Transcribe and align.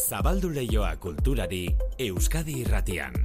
Zabaldu 0.00 0.50
leioa 0.54 0.92
kulturari 1.02 1.62
Euskadi 2.06 2.60
irratian. 2.64 3.18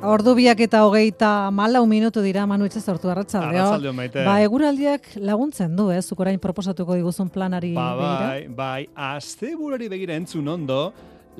Ordu 0.00 0.32
biak 0.32 0.62
eta 0.64 0.78
hogeita 0.86 1.50
malau 1.52 1.82
minutu 1.84 2.22
dira 2.24 2.46
Manu 2.48 2.64
etxe 2.64 2.80
sortu 2.80 3.10
arratsaldeo. 3.12 3.50
Arratsaldeon, 3.66 3.96
maite. 3.98 4.22
Ba, 4.24 4.38
eguraldiak 4.40 5.10
laguntzen 5.20 5.74
du, 5.76 5.90
ez? 5.92 6.06
Zuk 6.08 6.22
orain 6.24 6.38
proposatuko 6.40 6.96
diguzun 6.96 7.28
planari 7.28 7.74
Ba, 7.76 7.90
begira. 7.98 8.30
bai, 8.30 8.40
bai, 8.48 8.86
asteburari 9.10 9.90
begira 9.92 10.16
entzun 10.16 10.48
ondo, 10.48 10.78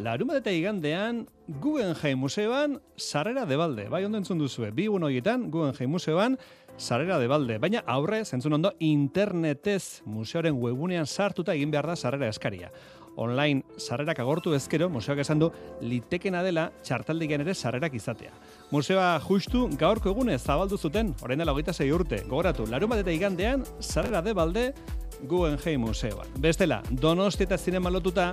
larumat 0.01 0.41
eta 0.41 0.53
igandean 0.53 1.27
Guggenheim 1.61 2.19
Museoan 2.19 2.81
sarrera 2.97 3.45
de 3.47 3.57
balde. 3.57 3.89
Bai, 3.93 4.05
ondo 4.05 4.19
entzun 4.19 4.39
duzue, 4.41 4.71
bi 4.73 4.87
egun 4.89 5.05
horietan 5.05 5.51
Guggenheim 5.51 5.91
Museoan 5.93 6.39
sarrera 6.79 7.19
de 7.19 7.29
balde. 7.29 7.59
Baina 7.61 7.83
aurre, 7.87 8.23
entzun 8.25 8.57
ondo, 8.57 8.73
internetez 8.79 10.01
museoaren 10.07 10.57
webunean 10.57 11.07
sartuta 11.07 11.55
egin 11.55 11.71
behar 11.71 11.91
da 11.91 11.97
sarrera 11.97 12.31
eskaria. 12.33 12.71
Online 13.21 13.65
sarrerak 13.77 14.23
agortu 14.23 14.55
ezkero, 14.57 14.89
museoak 14.89 15.21
esan 15.21 15.43
du, 15.43 15.51
litekena 15.83 16.43
dela 16.47 16.71
txartaldigen 16.87 17.45
ere 17.45 17.55
sarrerak 17.55 17.99
izatea. 17.99 18.33
Museoa 18.71 19.19
justu 19.27 19.67
gaurko 19.77 20.15
egunez 20.15 20.41
zabaldu 20.41 20.79
zuten, 20.79 21.13
orain 21.21 21.43
dela 21.43 21.53
hogeita 21.53 21.75
sei 21.75 21.91
urte, 21.93 22.23
gogoratu, 22.31 22.65
larumat 22.71 23.03
eta 23.03 23.13
igandean 23.13 23.67
sarrera 23.81 24.23
de 24.23 24.33
balde 24.33 24.67
Guggenheim 25.21 25.85
Museoan. 25.85 26.33
Bestela, 26.41 26.81
Donosti 26.91 27.45
eta 27.45 27.59
zinema 27.59 27.91
lotuta, 27.91 28.33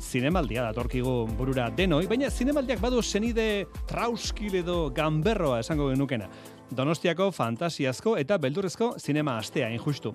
zinemaldia 0.00 0.64
datorkigu 0.68 1.26
burura 1.38 1.68
denoi, 1.70 2.06
baina 2.10 2.30
zinemaldiak 2.30 2.80
badu 2.82 3.02
senide 3.02 3.66
trauskil 3.88 4.56
edo 4.62 4.90
gamberroa 4.94 5.60
esango 5.60 5.90
genukena. 5.92 6.28
Donostiako 6.70 7.32
fantasiazko 7.34 8.14
eta 8.20 8.38
beldurrezko 8.38 8.94
zinema 8.98 9.36
astea 9.38 9.70
injustu. 9.74 10.12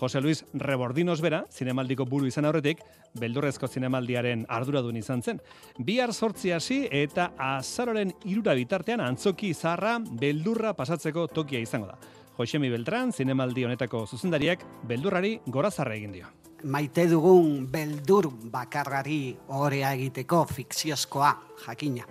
Jose 0.00 0.20
Luis 0.20 0.42
Rebordinos 0.52 1.20
bera, 1.22 1.44
zinemaldiko 1.50 2.04
buru 2.04 2.26
izan 2.26 2.44
aurretik, 2.44 2.82
beldurrezko 3.20 3.68
zinemaldiaren 3.68 4.44
arduradun 4.48 4.98
izan 5.00 5.22
zen. 5.22 5.40
Bihar 5.78 6.12
sortzi 6.12 6.52
hasi 6.52 6.82
eta 6.90 7.30
azaroren 7.38 8.12
irura 8.24 8.56
bitartean 8.58 9.00
antzoki 9.00 9.54
zaharra 9.54 9.96
beldurra 10.04 10.74
pasatzeko 10.76 11.28
tokia 11.32 11.62
izango 11.62 11.92
da. 11.92 11.98
Josemi 12.38 12.70
Beltran, 12.70 13.12
zinemaldi 13.12 13.64
honetako 13.64 14.06
zuzendariak, 14.06 14.64
beldurrari 14.88 15.38
gorazarra 15.46 15.94
egin 15.94 16.12
dio. 16.12 16.26
maite 16.64 17.04
dugun 17.06 17.66
beldur 17.68 18.30
bakarrari 18.52 19.36
orea 19.52 19.90
egiteko 19.92 20.44
fikziozkoa 20.48 21.32
jakina. 21.66 22.06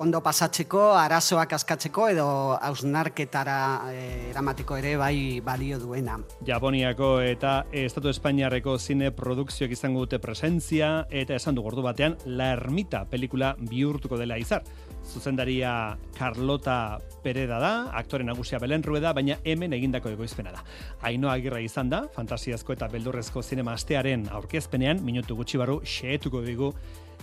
Ondo 0.00 0.22
pasatzeko, 0.24 0.80
arazoak 0.96 1.50
askatzeko 1.58 2.06
edo 2.08 2.26
hausnarketara 2.56 3.56
eh, 3.92 4.30
eramateko 4.30 4.78
ere 4.80 4.94
bai 4.96 5.42
balio 5.44 5.76
duena. 5.82 6.14
Japoniako 6.48 7.10
eta 7.20 7.66
Estatu 7.82 8.08
Espainiarreko 8.08 8.78
zine 8.78 9.10
produkzioak 9.12 9.74
izango 9.76 10.06
dute 10.06 10.16
presentzia 10.22 10.88
eta 11.10 11.36
esan 11.36 11.58
du 11.58 11.64
gordu 11.66 11.84
batean 11.84 12.16
La 12.24 12.54
Ermita 12.54 13.02
pelikula 13.10 13.50
bihurtuko 13.60 14.16
dela 14.16 14.40
izar. 14.40 14.64
Zuzendaria 15.04 15.98
Carlota 16.16 16.96
Pereda 17.20 17.60
da, 17.60 17.74
aktore 18.00 18.24
nagusia 18.24 18.58
Belen 18.58 18.82
Rueda, 18.82 19.12
baina 19.12 19.36
hemen 19.44 19.76
egindako 19.76 20.14
egoizpena 20.14 20.56
da. 20.56 20.64
Ainoa 21.04 21.36
Agirra 21.36 21.60
izan 21.60 21.92
da, 21.92 22.06
fantasiazko 22.16 22.72
eta 22.72 22.88
beldurrezko 22.88 23.44
zinema 23.44 23.76
astearen 23.76 24.30
aurkezpenean, 24.32 25.04
minutu 25.04 25.36
gutxi 25.36 25.60
barru, 25.60 25.80
xehetuko 25.84 26.40
digu 26.48 26.72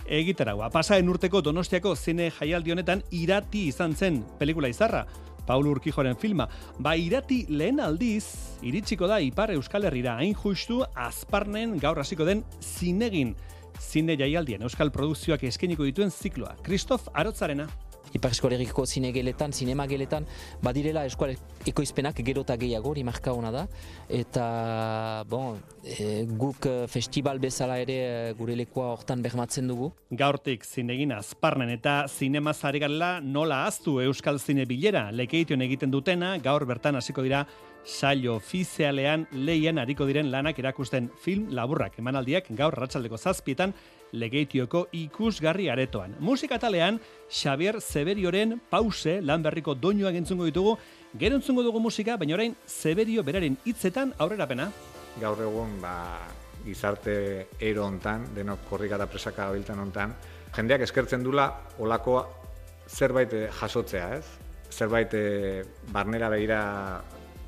egitaragoa. 0.08 0.70
Pasaen 0.72 1.08
urteko 1.08 1.42
Donostiako 1.44 1.94
zine 1.96 2.30
jaialdi 2.40 2.72
honetan 2.74 3.02
irati 3.10 3.68
izan 3.68 3.94
zen 3.94 4.22
pelikula 4.38 4.68
izarra. 4.68 5.04
Paulo 5.48 5.70
Urkijoren 5.72 6.16
filma. 6.16 6.46
Ba, 6.78 6.92
irati 6.96 7.46
lehen 7.48 7.80
aldiz, 7.80 8.24
iritsiko 8.62 9.08
da 9.08 9.20
Ipar 9.24 9.54
Euskal 9.54 9.88
Herrira, 9.88 10.18
hain 10.20 10.34
justu 10.36 10.82
azparnen 10.94 11.78
gaur 11.80 11.98
hasiko 12.02 12.26
den 12.28 12.44
zinegin 12.60 13.34
zine 13.80 14.16
jaialdien 14.18 14.62
Euskal 14.66 14.92
Produkzioak 14.92 15.44
eskeniko 15.48 15.86
dituen 15.88 16.10
zikloa. 16.10 16.56
Kristof 16.62 17.08
Arotzarena. 17.14 17.68
Ipar 18.16 18.32
eskolegiko 18.32 18.86
zine 18.86 19.12
geletan, 19.12 19.52
zinema 19.52 19.86
geletan, 19.90 20.26
badirela 20.64 21.04
eskual 21.08 21.34
ekoizpenak 21.68 22.22
gero 22.24 22.44
eta 22.46 22.56
gehiago, 22.60 22.92
hori 22.92 23.04
marka 23.04 23.34
hona 23.36 23.52
da. 23.54 23.64
Eta, 24.08 25.24
bon, 25.28 25.58
e, 25.84 26.24
guk 26.40 26.68
eh, 26.68 26.76
festival 26.88 27.40
bezala 27.42 27.78
ere 27.82 27.98
eh, 27.98 28.34
gure 28.38 28.56
lekua 28.58 28.92
hortan 28.94 29.22
bermatzen 29.24 29.68
dugu. 29.68 29.90
Gaurtik 30.10 30.64
zinegin 30.64 31.12
azparnen 31.16 31.70
eta 31.74 32.06
zinema 32.08 32.54
garela 32.78 33.20
nola 33.20 33.64
aztu 33.66 34.00
Euskal 34.00 34.38
Zine 34.38 34.66
Bilera. 34.66 35.10
Lekeition 35.12 35.62
egiten 35.62 35.90
dutena, 35.90 36.36
gaur 36.38 36.64
bertan 36.66 36.96
hasiko 36.96 37.22
dira 37.22 37.46
saio 37.84 38.36
ofizialean 38.36 39.26
lehian 39.32 39.78
hariko 39.78 40.06
diren 40.06 40.30
lanak 40.30 40.58
erakusten 40.58 41.10
film 41.22 41.48
laburrak 41.50 41.98
emanaldiak 41.98 42.50
gaur 42.50 42.74
ratsaldeko 42.74 43.18
zazpietan 43.18 43.74
legeitioko 44.12 44.86
ikusgarri 44.92 45.68
aretoan. 45.68 46.14
Musika 46.20 46.58
talean, 46.58 47.00
Xavier 47.28 47.80
Severioren 47.80 48.58
pause 48.70 49.20
lan 49.22 49.42
berriko 49.42 49.74
doinuak 49.74 50.14
entzungo 50.14 50.48
ditugu, 50.48 50.76
gero 51.18 51.36
entzungo 51.36 51.62
dugu 51.62 51.80
musika, 51.80 52.16
baina 52.16 52.34
orain 52.34 52.56
Severio 52.66 53.22
beraren 53.22 53.58
hitzetan 53.64 54.14
aurrerapena. 54.18 54.70
gaur 55.20 55.40
egun 55.42 55.80
ba, 55.82 56.28
gizarte 56.64 57.48
ero 57.58 57.84
hontan, 57.86 58.28
denok 58.34 58.68
korrika 58.70 58.96
eta 58.96 59.06
presaka 59.10 59.48
gabiltan 59.48 59.80
hontan, 59.82 60.14
jendeak 60.54 60.84
eskertzen 60.86 61.24
dula 61.24 61.48
olako 61.78 62.20
zerbait 62.88 63.32
eh, 63.32 63.48
jasotzea, 63.60 64.16
ez? 64.16 64.24
Zerbait 64.70 65.14
eh, 65.14 65.64
barnera 65.92 66.28
begira 66.28 66.60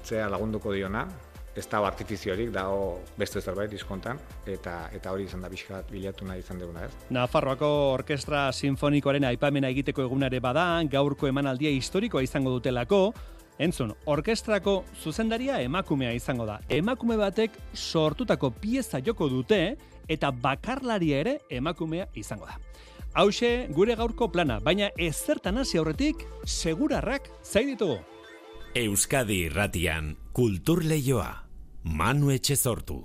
zea 0.04 0.28
lagunduko 0.28 0.72
diona, 0.72 1.06
ez 1.56 1.66
dago 1.68 1.86
artifiziorik, 1.88 2.52
dago 2.54 3.00
beste 3.18 3.40
zerbait 3.40 3.70
diskontan, 3.70 4.20
eta 4.46 4.88
eta 4.94 5.12
hori 5.12 5.26
izan 5.26 5.42
da 5.42 5.50
pixkat 5.50 5.90
bilatu 5.90 6.24
nahi 6.28 6.44
izan 6.44 6.60
duguna, 6.62 6.86
ez? 6.86 6.92
Nafarroako 7.10 7.70
Orkestra 7.96 8.46
Sinfonikoaren 8.52 9.26
aipamena 9.28 9.68
egiteko 9.68 10.06
egunare 10.06 10.40
bada, 10.40 10.64
gaurko 10.90 11.28
emanaldia 11.28 11.70
historikoa 11.74 12.22
izango 12.22 12.54
dutelako, 12.56 13.10
Entzun, 13.60 13.90
orkestrako 14.08 14.86
zuzendaria 15.02 15.58
emakumea 15.60 16.14
izango 16.16 16.46
da. 16.48 16.62
Emakume 16.72 17.18
batek 17.20 17.58
sortutako 17.74 18.48
pieza 18.56 19.02
joko 19.04 19.28
dute 19.28 19.58
eta 20.08 20.30
bakarlaria 20.32 21.18
ere 21.20 21.34
emakumea 21.52 22.06
izango 22.16 22.48
da. 22.48 22.56
Hauxe 23.20 23.66
gure 23.76 23.98
gaurko 24.00 24.30
plana, 24.32 24.60
baina 24.64 24.88
ezertan 24.96 25.60
hasi 25.60 25.76
aurretik 25.76 26.24
segurarrak 26.46 27.28
zai 27.44 27.66
ditugu. 27.68 27.98
Euskadi 28.70 29.48
irratian 29.48 30.12
kultur 30.30 30.84
leioa. 30.86 31.30
Manu 31.82 32.30
etxe 32.30 32.54
sortu. 32.54 33.00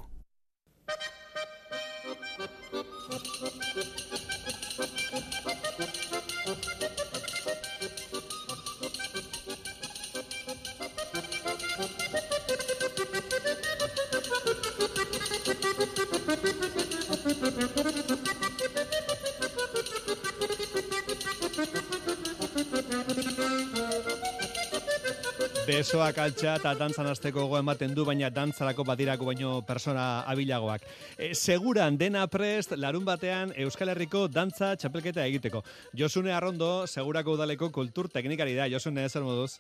Besoak 25.76 26.16
altxa 26.24 26.54
eta 26.56 26.72
dantzan 26.80 27.10
hasteko 27.12 27.42
gogo 27.44 27.58
ematen 27.60 27.92
du, 27.98 28.06
baina 28.08 28.30
dantzarako 28.32 28.86
badirako 28.88 29.26
baino 29.28 29.50
persona 29.68 30.22
abilagoak. 30.32 30.86
E, 31.20 31.34
seguran 31.36 31.98
dena 32.00 32.22
prest 32.32 32.78
larun 32.80 33.04
batean 33.04 33.52
Euskal 33.66 33.92
Herriko 33.92 34.22
dantza 34.32 34.70
txapelketa 34.80 35.26
egiteko. 35.28 35.66
Josune 35.92 36.32
Arrondo, 36.32 36.88
segurako 36.88 37.36
udaleko 37.36 37.74
kultur 37.76 38.08
teknikari 38.08 38.56
da. 38.56 38.70
Josune, 38.72 39.04
zer 39.10 39.28
moduz? 39.28 39.60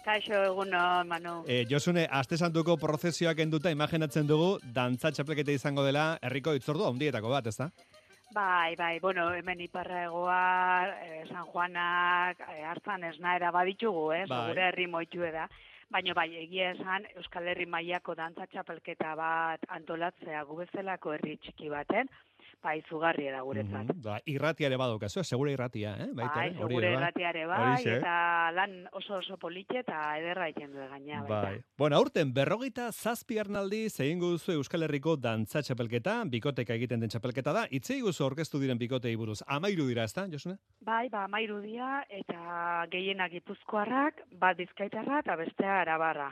Kaixo 0.00 0.40
eguno, 0.46 0.80
Manu. 1.04 1.36
E, 1.44 1.66
Josune, 1.68 2.06
aste 2.08 2.40
santuko 2.40 2.78
prozesioak 2.80 3.44
enduta 3.44 3.68
imaginatzen 3.76 4.32
dugu 4.32 4.54
dantza 4.64 5.12
txapelketa 5.12 5.52
izango 5.52 5.84
dela 5.84 6.14
herriko 6.22 6.56
itzordu 6.56 6.88
handietako 6.88 7.36
bat, 7.36 7.52
ezta? 7.52 7.68
Bai, 8.32 8.76
bai, 8.76 9.00
bueno, 9.00 9.32
hemen 9.34 9.60
iparra 9.60 10.04
egoa, 10.04 10.86
eh, 11.02 11.24
San 11.28 11.46
Juanak, 11.50 12.38
eh, 12.46 12.62
hartzan 12.62 13.02
esnaera 13.04 13.50
baditugu, 13.50 14.12
eh, 14.12 14.24
Bai. 14.28 14.46
gure 14.48 14.68
herri 14.68 14.86
moitu 14.86 15.20
da. 15.32 15.48
Baina 15.90 16.14
bai, 16.14 16.28
egia 16.36 16.70
esan, 16.70 17.06
Euskal 17.16 17.48
Herri 17.48 17.66
mailako 17.66 18.14
dantza 18.14 18.46
txapelketa 18.46 19.16
bat 19.16 19.60
antolatzea 19.68 20.44
gu 20.44 20.56
bezalako 20.60 21.12
herri 21.16 21.36
txiki 21.38 21.68
baten, 21.68 22.08
ba, 22.62 22.74
izugarri 22.76 23.30
da 23.32 23.40
guretzat. 23.42 23.86
Mhm, 23.88 24.02
Ba, 24.04 24.18
irratia 24.26 24.66
ere 24.68 24.76
badaukazu, 24.76 25.22
segure 25.24 25.52
irratia, 25.52 25.94
eh? 25.98 26.08
Baita, 26.12 26.34
Bai, 26.34 26.48
ere, 26.50 26.58
hori 26.64 26.74
segure 26.74 26.86
ere, 26.86 26.96
bai. 26.96 27.58
bai, 27.58 27.72
Horixe. 27.72 27.96
eta 27.96 28.50
lan 28.52 28.88
oso 28.92 29.14
oso 29.16 29.36
politxe 29.38 29.78
eta 29.80 30.18
ederra 30.18 30.48
egiten 30.48 30.72
du 30.72 30.78
gaina 30.78 31.20
baita. 31.22 31.40
Bai. 31.42 31.60
Bueno, 31.78 31.96
aurten 31.96 32.32
berrogeita 32.34 32.90
zazpi 32.92 33.38
arnaldi 33.38 33.88
zehingo 33.90 34.30
duzu 34.30 34.52
Euskal 34.52 34.82
Herriko 34.82 35.16
dantza 35.16 35.62
txapelketa, 35.62 36.24
bikoteka 36.26 36.74
egiten 36.74 37.00
den 37.00 37.08
txapelketa 37.08 37.52
da. 37.52 37.66
Itzei 37.70 38.00
guzu 38.00 38.24
orkestu 38.26 38.58
diren 38.60 38.78
bikotei 38.78 39.16
buruz. 39.16 39.42
Amairu 39.46 39.86
dira, 39.88 40.04
ezta, 40.04 40.26
Josune? 40.28 40.58
Bai, 40.80 41.08
ba, 41.08 41.26
mairu 41.28 41.60
dia, 41.60 42.04
eta 42.10 42.86
gehienak 42.90 43.32
gipuzkoarrak, 43.32 44.22
bat 44.38 44.56
bizkaitarra 44.56 45.20
eta 45.20 45.36
bestea 45.36 45.80
arabarra. 45.80 46.30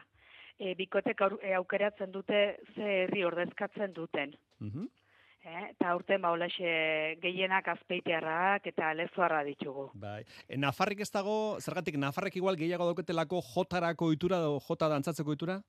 E, 0.59 0.75
bikotek 0.75 1.21
e, 1.43 1.55
aukeratzen 1.55 2.11
dute 2.11 2.59
ze 2.75 3.05
herri 3.05 3.25
ordezkatzen 3.25 3.93
duten. 3.95 4.35
Mhm. 4.59 4.89
Eh? 5.49 5.65
Eta 5.73 5.93
aurten 5.95 6.21
ba, 6.23 6.33
holaxe 6.35 6.71
gehienak 7.23 7.69
azpeitearrak 7.73 8.69
eta 8.73 8.93
lezoarra 8.99 9.41
ditugu. 9.47 9.89
Bai. 9.95 10.21
E, 10.47 10.59
Nafarrik 10.61 11.00
ez 11.05 11.11
dago, 11.15 11.56
zergatik 11.65 11.97
Nafarrek 11.97 12.37
igual 12.37 12.59
gehiago 12.61 12.91
dauketelako 12.91 13.41
jotarako 13.55 14.12
ohitura 14.12 14.43
edo 14.45 14.59
jota 14.69 14.91
dantzatzeko 14.93 15.35
ohitura? 15.35 15.61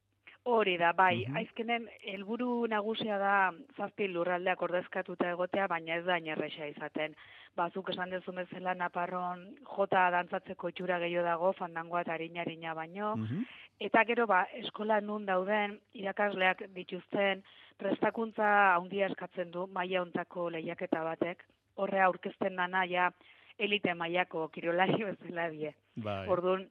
Hori 0.50 0.78
da, 0.78 0.94
bai, 0.94 1.26
Mhm. 1.28 1.36
aizkenen 1.38 1.84
helburu 2.02 2.66
nagusia 2.68 3.18
da 3.22 3.52
zazpi 3.78 4.08
lurraldeak 4.08 4.62
ordezkatuta 4.62 5.30
egotea, 5.32 5.68
baina 5.68 5.96
ez 5.96 6.06
da 6.06 6.18
inerresa 6.18 6.66
izaten. 6.68 7.14
Bazuk 7.56 7.90
esan 7.90 8.10
dezu 8.10 8.32
bezala 8.34 8.74
Naparron 8.74 9.44
jota 9.76 10.10
dantzatzeko 10.12 10.70
itxura 10.70 10.98
gehiago 11.00 11.26
dago, 11.26 11.54
fandangoa 11.54 12.02
eta 12.02 12.14
harina 12.14 12.74
baino, 12.76 13.16
Mhm. 13.16 13.46
Eta 13.80 14.04
gero 14.04 14.26
ba, 14.28 14.44
eskola 14.54 15.00
nun 15.02 15.26
dauden 15.26 15.80
irakasleak 15.94 16.64
dituzten 16.74 17.44
prestakuntza 17.78 18.76
handia 18.76 19.08
eskatzen 19.08 19.52
du 19.52 19.68
maila 19.68 20.02
hontako 20.02 20.50
lehiaketa 20.50 21.04
batek. 21.04 21.44
Horre 21.78 22.02
aurkezten 22.02 22.56
dana 22.56 22.84
ja 22.86 23.12
elite 23.58 23.94
mailako 23.94 24.50
kirolari 24.50 25.04
bezala 25.04 25.50
die. 25.56 25.74
Bai. 25.96 26.28
Orduan, 26.28 26.68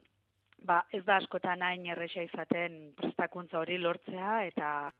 ba, 0.64 0.84
ez 0.93 1.05
da 1.05 1.16
askotan 1.16 1.62
hain 1.62 1.87
erresa 1.87 2.22
izaten 2.22 2.94
prestakuntza 2.96 3.58
hori 3.60 3.78
lortzea 3.78 4.46
eta 4.46 4.93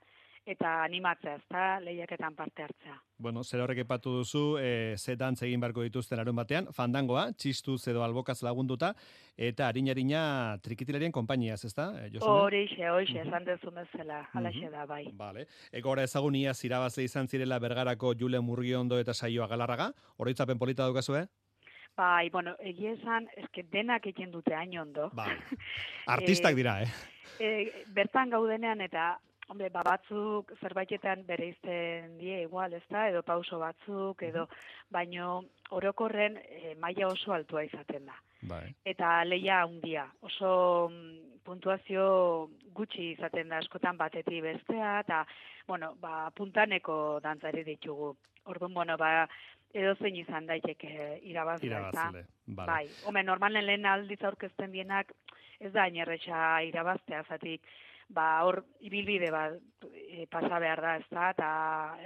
eta 0.49 0.83
animatzea, 0.83 1.35
ezta 1.37 1.63
lehiaketan 1.85 2.33
parte 2.35 2.63
hartzea. 2.63 2.95
Bueno, 3.19 3.43
zer 3.45 3.61
horrek 3.61 3.83
epatu 3.83 4.15
duzu, 4.17 4.57
e, 4.57 4.95
ze 4.97 5.13
dantza 5.15 5.45
egin 5.45 5.61
beharko 5.61 5.83
dituzten 5.85 6.17
larun 6.17 6.37
batean, 6.37 6.71
fandangoa, 6.73 7.35
txistuz 7.37 7.83
edo 7.93 8.01
albokaz 8.03 8.39
lagunduta, 8.43 8.95
eta 9.37 9.67
harina-harina 9.69 10.57
trikitilarien 10.65 11.13
konpainiaz, 11.13 11.67
ezta, 11.69 11.91
e? 12.01 12.09
Horixe, 12.25 12.89
horixe, 12.89 13.21
esan 13.27 13.45
dezu 13.45 13.71
bezala, 13.71 14.23
halaxe 14.33 14.65
Mhm. 14.65 14.73
da, 14.73 14.87
bai. 14.87 15.05
Vale. 15.13 15.45
Egora 15.71 16.03
ezagun 16.09 16.35
iaz 16.35 16.65
irabazle 16.65 17.05
izan 17.05 17.29
zirela 17.29 17.59
bergarako 17.59 18.15
Jule 18.19 18.41
Murgiondo 18.41 18.99
eta 18.99 19.13
saioa 19.13 19.49
galarraga, 19.49 19.93
oroitzapen 20.17 20.59
polita 20.59 20.85
daukazue? 20.85 21.27
Bai, 21.99 22.31
bueno, 22.31 22.55
egia 22.63 22.93
esan, 22.95 23.27
eske 23.41 23.65
denak 23.73 24.05
egin 24.07 24.31
dute 24.31 24.55
hain 24.55 24.77
ondo. 24.79 25.09
Bai. 25.19 25.33
Artistak 26.15 26.55
Eh, 26.55 26.59
dira, 26.61 26.77
eh? 26.83 26.91
E, 27.43 27.49
bertan 27.95 28.31
gaudenean 28.31 28.81
eta 28.85 29.17
hombre, 29.49 29.71
ba, 29.75 29.83
batzuk 29.83 30.53
zerbaitetan 30.61 31.25
bereizten 31.27 32.15
die 32.21 32.43
igual, 32.45 32.77
ezta, 32.79 33.09
edo 33.11 33.25
pauso 33.27 33.59
batzuk, 33.59 34.23
edo, 34.23 34.47
baino 34.95 35.43
orokorren 35.75 36.39
e, 36.39 36.77
maila 36.79 37.09
oso 37.11 37.35
altua 37.35 37.65
izaten 37.67 38.07
da. 38.07 38.17
Bai. 38.49 38.69
Eta 38.87 39.25
leia 39.25 39.63
handia, 39.65 40.07
oso 40.23 40.53
mm, 40.93 41.43
puntuazio 41.49 42.07
gutxi 42.77 43.15
izaten 43.17 43.51
da 43.51 43.59
askotan 43.59 43.99
batetik 43.99 44.45
bestea, 44.45 45.01
eta, 45.01 45.25
bueno, 45.67 45.95
ba, 45.99 46.29
puntaneko 46.37 47.19
dantzari 47.25 47.65
ditugu. 47.67 48.15
Orduan, 48.49 48.73
bueno, 48.73 48.97
ba, 48.97 49.27
edo 49.75 49.95
zein 49.97 50.17
izan 50.17 50.47
daiteke 50.47 51.19
irabazlea, 51.23 51.89
ezta? 51.89 52.09
Irabazle. 52.09 52.25
Vale. 52.47 52.67
Bai, 52.73 52.87
home, 53.07 53.23
normalen 53.23 53.67
lehen 53.67 53.87
aldiz 53.87 54.23
aurkezten 54.25 54.73
dienak 54.73 55.13
ez 55.61 55.73
da 55.75 55.87
inerretxa 55.91 56.63
irabaztea, 56.69 57.25
zatik, 57.29 57.65
ba, 58.15 58.27
hor, 58.47 58.63
ibilbide 58.81 59.31
bat 59.35 59.59
e, 59.91 60.27
pasa 60.31 60.61
behar 60.63 60.81
da, 60.81 60.95
ez 60.97 61.09
da, 61.11 61.31
eta 61.35 61.51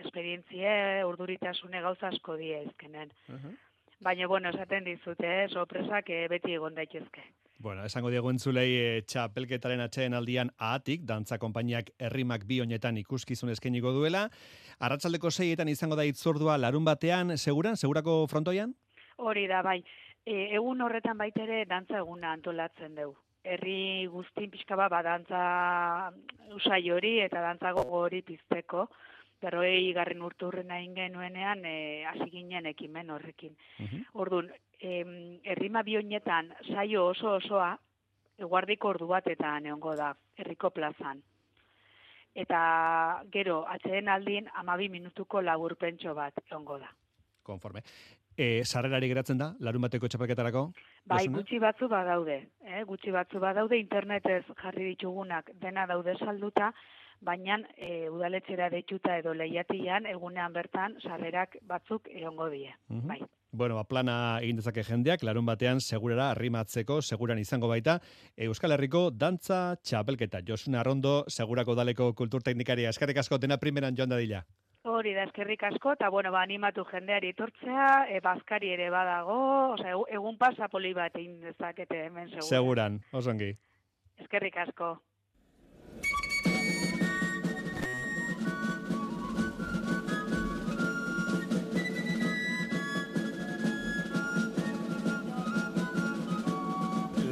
esperientzie, 0.03 0.73
urduritasune 1.07 1.83
gauza 1.85 2.09
asko 2.09 2.37
die 2.41 2.59
ezkenen. 2.65 3.13
Mhm. 3.29 3.61
Baina, 4.03 4.27
bueno, 4.27 4.51
esaten 4.51 4.85
dizute, 4.85 5.29
eh, 5.45 5.49
sorpresak 5.49 6.11
eh, 6.11 6.27
beti 6.29 6.57
egon 6.57 6.75
daitezke. 6.75 7.23
Bueno, 7.63 7.85
esango 7.87 8.11
diegu 8.11 8.27
entzulei 8.33 8.71
e, 8.75 8.87
txapelketaren 9.07 9.79
atxeen 9.85 10.17
aldian 10.19 10.49
ahatik, 10.59 11.05
dantza 11.07 11.37
konpainiak 11.39 11.93
herrimak 12.03 12.43
bi 12.49 12.57
honetan 12.59 12.97
ikuskizun 12.99 13.53
eskeniko 13.53 13.93
duela. 13.95 14.25
Arratsaldeko 14.83 15.31
seietan 15.31 15.71
izango 15.71 15.95
da 15.95 16.03
itzordua 16.09 16.57
larun 16.59 16.83
batean, 16.89 17.37
seguran, 17.39 17.79
segurako 17.79 18.17
frontoian? 18.33 18.73
Hori 19.23 19.47
da, 19.47 19.61
bai, 19.63 19.77
e, 20.27 20.49
egun 20.59 20.83
horretan 20.83 21.23
baitere 21.23 21.63
dantza 21.71 22.01
eguna 22.03 22.33
antolatzen 22.35 22.99
dugu. 22.99 23.15
Herri 23.47 24.09
guztin 24.11 24.51
pixka 24.51 24.75
bat 24.79 24.91
badantza 24.91 25.45
usai 26.59 26.83
hori 26.91 27.21
eta 27.23 27.47
dantza 27.47 27.71
gogo 27.79 28.03
hori 28.09 28.25
pizteko. 28.27 28.89
Berroi 29.43 29.93
garren 29.97 30.23
urturren 30.23 30.71
egin 30.71 30.95
genuenean 30.95 31.65
e, 31.67 32.05
hasi 32.07 32.29
ginen 32.31 32.69
ekimen 32.71 33.11
horrekin. 33.11 33.57
Orduan, 34.15 34.53
em, 34.79 35.41
herrima 35.43 35.83
bi 35.83 35.97
honetan 35.99 36.53
saio 36.69 37.09
oso 37.11 37.37
osoa 37.41 37.73
eguardiko 38.39 38.93
ordu 38.95 39.09
batetan 39.11 39.67
egongo 39.67 39.97
da, 39.99 40.13
herriko 40.39 40.71
plazan. 40.71 41.23
Eta 42.35 42.63
gero, 43.33 43.63
atxeen 43.69 44.09
aldin, 44.09 44.49
amabi 44.63 44.89
minutuko 44.89 45.43
laburpentso 45.43 46.15
bat 46.17 46.39
egongo 46.47 46.79
da. 46.81 46.89
Konforme. 47.43 47.83
E, 48.33 48.65
sarrerari 48.65 49.11
geratzen 49.11 49.37
da, 49.37 49.51
larun 49.61 49.85
bateko 49.85 50.09
txapelketarako? 50.09 50.63
Bai, 51.11 51.27
gutxi 51.35 51.59
batzu 51.61 51.89
badaude, 51.93 52.39
eh? 52.65 52.81
gutxi 52.89 53.13
batzu 53.13 53.43
badaude, 53.43 53.77
internetez 53.77 54.45
jarri 54.63 54.87
ditugunak 54.95 55.51
dena 55.61 55.85
daude 55.91 56.15
salduta, 56.17 56.71
baina 57.23 57.61
e, 57.77 58.09
udaletxera 58.11 58.69
deituta 58.71 59.17
edo 59.19 59.33
lehiatian 59.35 60.07
egunean 60.11 60.53
bertan 60.53 60.97
sarrerak 61.01 61.57
batzuk 61.63 62.09
egongo 62.11 62.49
die. 62.51 62.75
Mhm. 62.89 63.07
Bai. 63.09 63.21
Bueno, 63.55 63.75
ba, 63.77 63.85
plana 63.85 64.39
egin 64.41 64.57
dezake 64.57 64.83
jendeak, 64.83 65.23
larun 65.23 65.45
batean 65.45 65.81
segurara 65.81 66.31
arrimatzeko, 66.33 67.03
seguran 67.03 67.39
izango 67.39 67.69
baita, 67.69 67.99
Euskal 68.37 68.73
Herriko 68.73 69.11
dantza 69.11 69.77
txapelketa. 69.77 70.41
Josune 70.49 70.79
Arrondo, 70.81 71.25
segurako 71.29 71.75
daleko 71.77 72.15
kulturteknikaria, 72.15 72.89
eskerrik 72.89 73.19
asko 73.19 73.37
dena 73.39 73.59
primeran 73.59 73.95
joan 73.95 74.09
dadila. 74.09 74.43
Hori 74.85 75.13
da 75.15 75.25
eskerrik 75.29 75.63
asko, 75.69 75.93
eta 75.93 76.09
bueno, 76.11 76.33
ba, 76.33 76.41
animatu 76.43 76.83
jendeari 76.91 77.29
etortzea, 77.37 78.07
e, 78.09 78.19
bazkari 78.25 78.73
ere 78.73 78.89
badago, 78.91 79.77
egu- 79.77 80.09
egun 80.11 80.39
pasa 80.39 80.67
poli 80.73 80.95
bat 80.95 81.15
egin 81.15 81.39
dezakete 81.41 82.07
hemen 82.07 82.29
segura. 82.31 82.49
Seguran, 82.49 83.01
osongi. 83.13 83.53
Eskerrik 84.19 84.57
asko. 84.57 84.97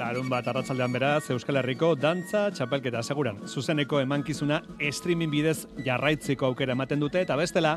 Larun 0.01 0.31
bat 0.33 0.47
arratsaldean 0.49 0.95
beraz, 0.95 1.27
Euskal 1.35 1.59
Herriko 1.61 1.91
dantza 1.99 2.47
txapelketa 2.57 3.03
seguran. 3.05 3.43
Zuzeneko 3.45 3.99
emankizuna 4.01 4.63
streaming 4.89 5.29
bidez 5.35 5.67
jarraitzeko 5.85 6.49
aukera 6.49 6.73
ematen 6.73 7.03
dute, 7.05 7.21
eta 7.21 7.37
bestela, 7.37 7.75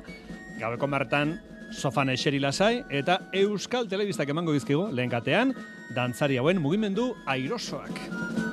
gaueko 0.61 0.87
martan, 0.87 1.35
sofan 1.75 2.13
eseri 2.15 2.39
lasai, 2.39 2.77
eta 3.01 3.19
Euskal 3.43 3.91
Telebistak 3.91 4.31
emango 4.31 4.55
dizkigu, 4.55 4.87
lehen 4.95 5.11
katean, 5.11 5.51
dantzari 5.97 6.39
hauen 6.39 6.63
mugimendu 6.63 7.11
airosoak. 7.27 8.52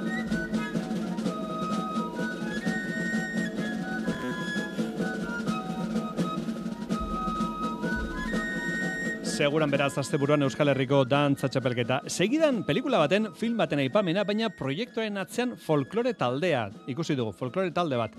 Seguran 9.41 9.71
beraz 9.73 9.95
asteburuan 9.97 10.43
Euskal 10.45 10.69
Herriko 10.69 10.99
dantza 11.09 11.49
txapelketa. 11.49 12.03
Segidan 12.13 12.59
pelikula 12.69 12.99
baten, 13.01 13.31
film 13.33 13.57
baten 13.57 13.81
aipamena, 13.81 14.21
baina 14.29 14.51
proiektuaren 14.53 15.17
atzean 15.17 15.55
folklore 15.57 16.13
taldea. 16.13 16.67
Ikusi 16.93 17.17
dugu, 17.17 17.33
folklore 17.39 17.73
talde 17.73 17.97
bat. 17.97 18.19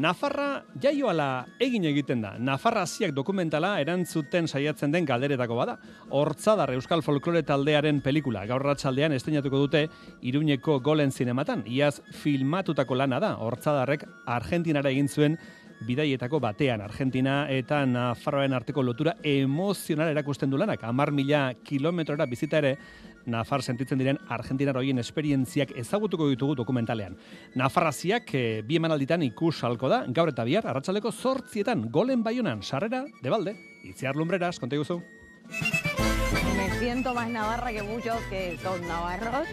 Nafarra 0.00 0.62
jaioala 0.80 1.44
egin 1.60 1.84
egiten 1.84 2.22
da. 2.24 2.30
Nafarra 2.40 2.86
ziak 2.86 3.12
dokumentala 3.12 3.74
erantzuten 3.82 4.48
saiatzen 4.48 4.94
den 4.94 5.04
galderetako 5.04 5.58
bada. 5.58 5.74
Hortzadar 6.08 6.72
Euskal 6.72 7.04
Folklore 7.04 7.42
taldearen 7.44 8.00
pelikula. 8.00 8.46
Gaur 8.48 8.64
ratxaldean 8.64 9.12
esteinatuko 9.12 9.60
dute 9.66 9.82
Iruñeko 10.24 10.78
golen 10.80 11.12
zinematan. 11.12 11.66
Iaz 11.68 11.98
filmatutako 12.22 12.96
lana 12.96 13.20
da. 13.20 13.34
Hortzadarrek 13.36 14.08
Argentinara 14.24 14.88
egin 14.88 15.12
zuen 15.12 15.36
bidaietako 15.86 16.40
batean 16.40 16.80
Argentina 16.80 17.46
eta 17.50 17.82
Nafarroaren 17.86 18.54
arteko 18.56 18.82
lotura 18.82 19.16
emozional 19.22 20.10
erakusten 20.12 20.50
du 20.50 20.58
lanak. 20.60 20.84
Amar 20.84 21.12
mila 21.12 21.52
kilometrora 21.64 22.26
bizita 22.26 22.62
ere 22.62 22.76
Nafar 23.26 23.62
sentitzen 23.62 24.00
diren 24.00 24.18
Argentinar 24.34 24.76
hoien 24.80 24.98
esperientziak 24.98 25.76
ezagutuko 25.78 26.26
ditugu 26.30 26.56
dokumentalean. 26.58 27.14
Nafarraziak 27.54 28.34
e, 28.34 28.44
bi 28.66 28.80
emanalditan 28.80 29.22
ikus 29.28 29.60
halko 29.62 29.90
da, 29.92 30.02
gaur 30.08 30.32
eta 30.34 30.46
bihar, 30.48 30.66
arratsaldeko 30.66 31.12
zortzietan, 31.12 31.86
golen 31.94 32.26
baionan, 32.26 32.62
sarrera, 32.62 33.04
debalde, 33.22 33.54
itziar 33.86 34.18
lumbreras, 34.18 34.58
konta 34.58 34.80
guzu. 34.80 35.02
Siento 36.82 37.14
más 37.14 37.30
navarra 37.30 37.70
que 37.70 37.80
muchos 37.84 38.20
que 38.28 38.58
son 38.60 38.84
navarros. 38.88 39.46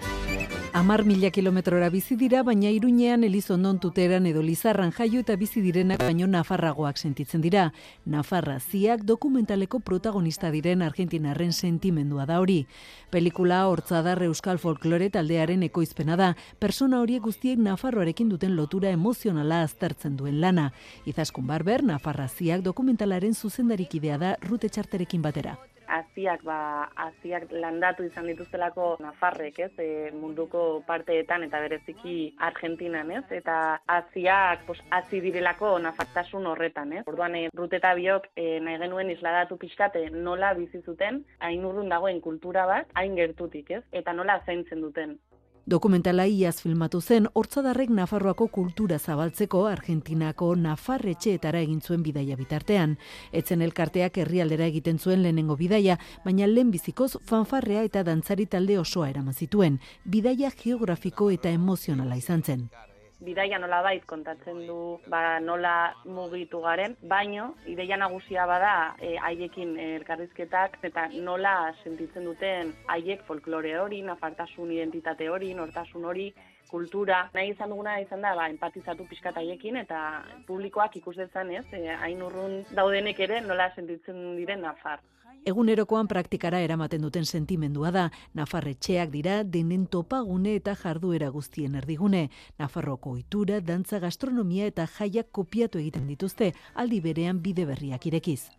Amar 0.73 1.05
mila 1.05 1.29
kilometrora 1.29 1.91
bizi 1.91 2.15
dira, 2.15 2.41
baina 2.41 2.71
iruñean 2.71 3.23
Elizondon 3.23 3.79
tuteran 3.79 4.25
edo 4.25 4.41
Lizarran 4.41 4.89
jaio 4.89 5.19
eta 5.21 5.35
bizi 5.35 5.61
direnak 5.61 6.01
baino 6.01 6.25
Nafarragoak 6.25 6.97
sentitzen 6.97 7.41
dira. 7.41 7.71
Nafarra 8.03 8.59
ziak 8.59 9.05
dokumentaleko 9.05 9.79
protagonista 9.79 10.49
diren 10.49 10.81
Argentinarren 10.81 11.53
sentimendua 11.53 12.25
da 12.25 12.39
hori. 12.41 12.65
Pelikula 13.11 13.67
hortzadar 13.67 14.23
euskal 14.25 14.57
folklore 14.57 15.11
taldearen 15.13 15.61
ekoizpena 15.69 16.17
da. 16.17 16.35
Persona 16.57 16.99
horiek 16.99 17.21
guztiek 17.21 17.59
Nafarroarekin 17.61 18.29
duten 18.29 18.55
lotura 18.55 18.89
emozionala 18.89 19.61
aztertzen 19.61 20.17
duen 20.17 20.41
lana. 20.41 20.71
Izaskun 21.05 21.45
Barber, 21.45 21.83
Nafarra 21.83 22.27
ziak 22.27 22.65
dokumentalaren 22.65 23.35
zuzendarikidea 23.35 24.17
da 24.17 24.37
rute 24.49 24.69
txarterekin 24.69 25.21
batera 25.21 25.59
aziak 25.97 26.43
ba 26.47 26.59
aziak 27.07 27.49
landatu 27.51 28.05
izan 28.07 28.27
dituztelako 28.31 28.95
Nafarrek, 29.03 29.59
ez? 29.65 29.71
E, 29.77 30.11
munduko 30.15 30.81
parteetan 30.87 31.43
eta 31.47 31.61
bereziki 31.65 32.15
Argentinan, 32.49 33.11
ez? 33.11 33.23
Eta 33.39 33.57
aziak 33.97 34.65
pues 34.67 34.79
azi 34.99 35.21
direlako 35.25 35.77
nafartasun 35.85 36.47
horretan, 36.51 36.93
ez? 36.99 37.05
Orduan 37.07 37.35
e, 37.35 37.47
ruteta 37.55 37.93
biok 37.97 38.29
e, 38.35 38.59
nahi 38.65 38.77
genuen 38.83 39.13
isladatu 39.15 39.57
pixkate 39.61 40.05
nola 40.09 40.53
bizi 40.57 40.81
zuten 40.85 41.23
hain 41.39 41.65
urrun 41.65 41.89
dagoen 41.89 42.21
kultura 42.21 42.65
bat 42.69 42.93
hain 42.99 43.17
gertutik, 43.19 43.71
ez? 43.79 43.83
Eta 43.91 44.13
nola 44.13 44.39
zaintzen 44.45 44.81
duten. 44.85 45.17
Dokumentala 45.69 46.23
iaz 46.25 46.55
filmatu 46.63 46.97
zen, 46.99 47.27
hortzadarrek 47.37 47.91
Nafarroako 47.93 48.47
kultura 48.55 48.97
zabaltzeko 48.97 49.61
Argentinako 49.69 50.47
Nafarretxeetara 50.63 51.61
egin 51.61 51.77
zuen 51.85 52.01
bidaia 52.07 52.39
bitartean. 52.39 52.97
Etzen 53.41 53.61
elkarteak 53.61 54.17
herrialdera 54.23 54.65
egiten 54.73 54.97
zuen 54.97 55.21
lehenengo 55.21 55.59
bidaia, 55.61 55.99
baina 56.25 56.49
lehen 56.49 56.73
bizikoz 56.73 57.11
fanfarrea 57.21 57.85
eta 57.85 58.01
dantzari 58.03 58.49
talde 58.49 58.81
osoa 58.81 59.13
eraman 59.13 59.37
zituen. 59.37 59.77
Bidaia 60.05 60.49
geografiko 60.63 61.29
eta 61.37 61.53
emozionala 61.53 62.17
izan 62.17 62.41
zen 62.41 62.69
bidaia 63.19 63.59
nola 63.59 63.81
bait 63.83 64.05
kontatzen 64.07 64.61
du 64.67 64.99
ba, 65.11 65.39
nola 65.43 65.93
mugitu 66.05 66.61
garen, 66.63 66.95
baino 67.01 67.49
ideia 67.67 67.97
nagusia 67.97 68.45
bada 68.47 68.95
e, 69.01 69.15
haiekin 69.17 69.75
elkarrizketak 69.85 70.79
eta 70.89 71.07
nola 71.27 71.73
sentitzen 71.83 72.29
duten 72.29 72.73
haiek 72.87 73.25
folklore 73.27 73.75
hori, 73.79 74.01
nafartasun 74.07 74.71
identitate 74.71 75.29
hori, 75.29 75.53
nortasun 75.53 76.07
hori, 76.07 76.29
kultura. 76.69 77.23
Nahi 77.33 77.53
izan 77.55 77.73
duguna 77.73 77.97
izan 77.99 78.23
da, 78.23 78.35
ba, 78.37 78.47
empatizatu 78.53 79.07
pixkat 79.09 79.39
haiekin 79.41 79.81
eta 79.83 80.23
publikoak 80.47 80.95
ikus 81.01 81.17
dezan 81.19 81.51
ez, 81.51 81.65
e, 81.73 81.87
hain 82.03 82.23
urrun 82.23 82.61
daudenek 82.71 83.19
ere 83.27 83.41
nola 83.45 83.71
sentitzen 83.75 84.37
diren 84.39 84.63
nafar. 84.67 85.03
Egunerokoan 85.47 86.07
praktikara 86.07 86.59
eramaten 86.59 87.01
duten 87.01 87.25
sentimendua 87.25 87.91
da, 87.95 88.05
Nafarretxeak 88.35 89.11
dira 89.13 89.43
denen 89.43 89.85
topagune 89.87 90.55
eta 90.59 90.75
jarduera 90.75 91.29
guztien 91.29 91.75
erdigune. 91.79 92.29
Nafarroko 92.59 93.15
ohitura, 93.15 93.61
dantza, 93.61 93.99
gastronomia 93.99 94.67
eta 94.67 94.87
jaiak 94.99 95.31
kopiatu 95.31 95.79
egiten 95.79 96.07
dituzte, 96.07 96.53
aldi 96.75 96.99
berean 97.01 97.41
bide 97.41 97.65
berriak 97.65 98.05
irekiz 98.11 98.49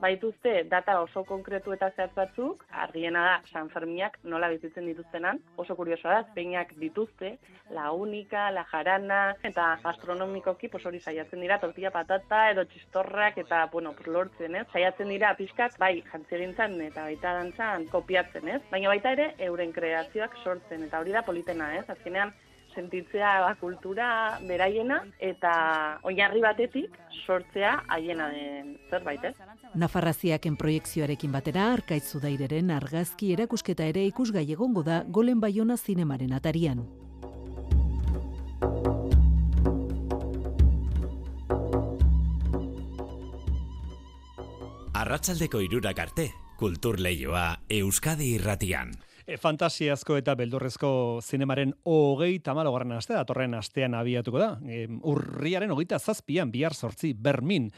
baituzte 0.00 0.64
data 0.70 1.00
oso 1.02 1.24
konkretu 1.26 1.72
eta 1.74 1.90
zehatz 1.96 2.14
batzuk, 2.14 2.64
argiena 2.84 3.24
da 3.26 3.34
San 3.52 3.70
Fermiak 3.72 4.18
nola 4.24 4.48
bizitzen 4.52 4.86
dituztenan, 4.86 5.40
oso 5.56 5.76
kuriosoa 5.78 6.14
da, 6.18 6.24
peinak 6.34 6.74
dituzte, 6.80 7.34
la 7.74 7.90
unika, 7.92 8.48
la 8.54 8.64
jarana, 8.70 9.20
eta 9.44 9.68
gastronomikoki 9.84 10.70
pos 10.72 10.84
hori 10.86 11.00
saiatzen 11.00 11.42
dira, 11.44 11.58
tortilla 11.62 11.92
patata, 11.94 12.44
edo 12.52 12.64
txistorrak, 12.70 13.40
eta, 13.44 13.64
bueno, 13.72 13.94
lortzen, 14.06 14.54
ez? 14.56 14.66
Saiatzen 14.72 15.10
dira 15.12 15.34
pixkat, 15.38 15.78
bai, 15.82 15.98
jantzirintzan 16.12 16.78
eta 16.86 17.04
baita 17.08 17.34
dantzan 17.40 17.88
kopiatzen, 17.92 18.48
ez? 18.48 18.62
Baina 18.70 18.94
baita 18.94 19.14
ere, 19.18 19.32
euren 19.48 19.74
kreazioak 19.74 20.38
sortzen, 20.44 20.86
eta 20.88 21.02
hori 21.02 21.16
da 21.16 21.24
politena, 21.26 21.74
ez? 21.76 21.84
Azkenean, 21.92 22.32
sentitzea 22.78 23.32
ba, 23.42 23.54
kultura 23.60 24.08
beraiena 24.46 25.00
eta 25.18 25.52
oinarri 26.06 26.42
batetik 26.44 26.94
sortzea 27.24 27.74
haiena 27.88 28.28
den 28.34 28.76
zerbait, 28.90 29.24
ez? 29.24 29.34
Nafarraziaken 29.78 30.56
proiektzioarekin 30.60 31.34
batera, 31.34 31.72
arkaitzu 31.74 32.22
daireren 32.22 32.70
argazki 32.74 33.32
erakusketa 33.34 33.88
ere 33.90 34.06
ikusgai 34.08 34.46
egongo 34.54 34.84
da 34.86 35.02
golen 35.08 35.42
baiona 35.42 35.76
zinemaren 35.76 36.32
atarian. 36.38 36.86
Arratsaldeko 44.98 45.60
irurak 45.62 46.00
arte, 46.02 46.30
kultur 46.58 46.98
lehioa 46.98 47.52
Euskadi 47.70 48.32
irratian. 48.34 48.96
E, 49.28 49.36
fantasiazko 49.36 50.16
eta 50.16 50.32
beldurrezko 50.38 50.90
zinemaren 51.20 51.74
hogei 51.84 52.38
tamalogarren 52.40 52.94
astea, 52.96 53.18
datorren 53.20 53.58
astean 53.58 53.92
abiatuko 53.98 54.40
da. 54.40 54.54
E, 54.64 54.86
urriaren 55.10 55.74
hogeita 55.74 55.98
zazpian, 56.00 56.48
bihar 56.54 56.72
sortzi, 56.72 57.12
Bermin, 57.12 57.68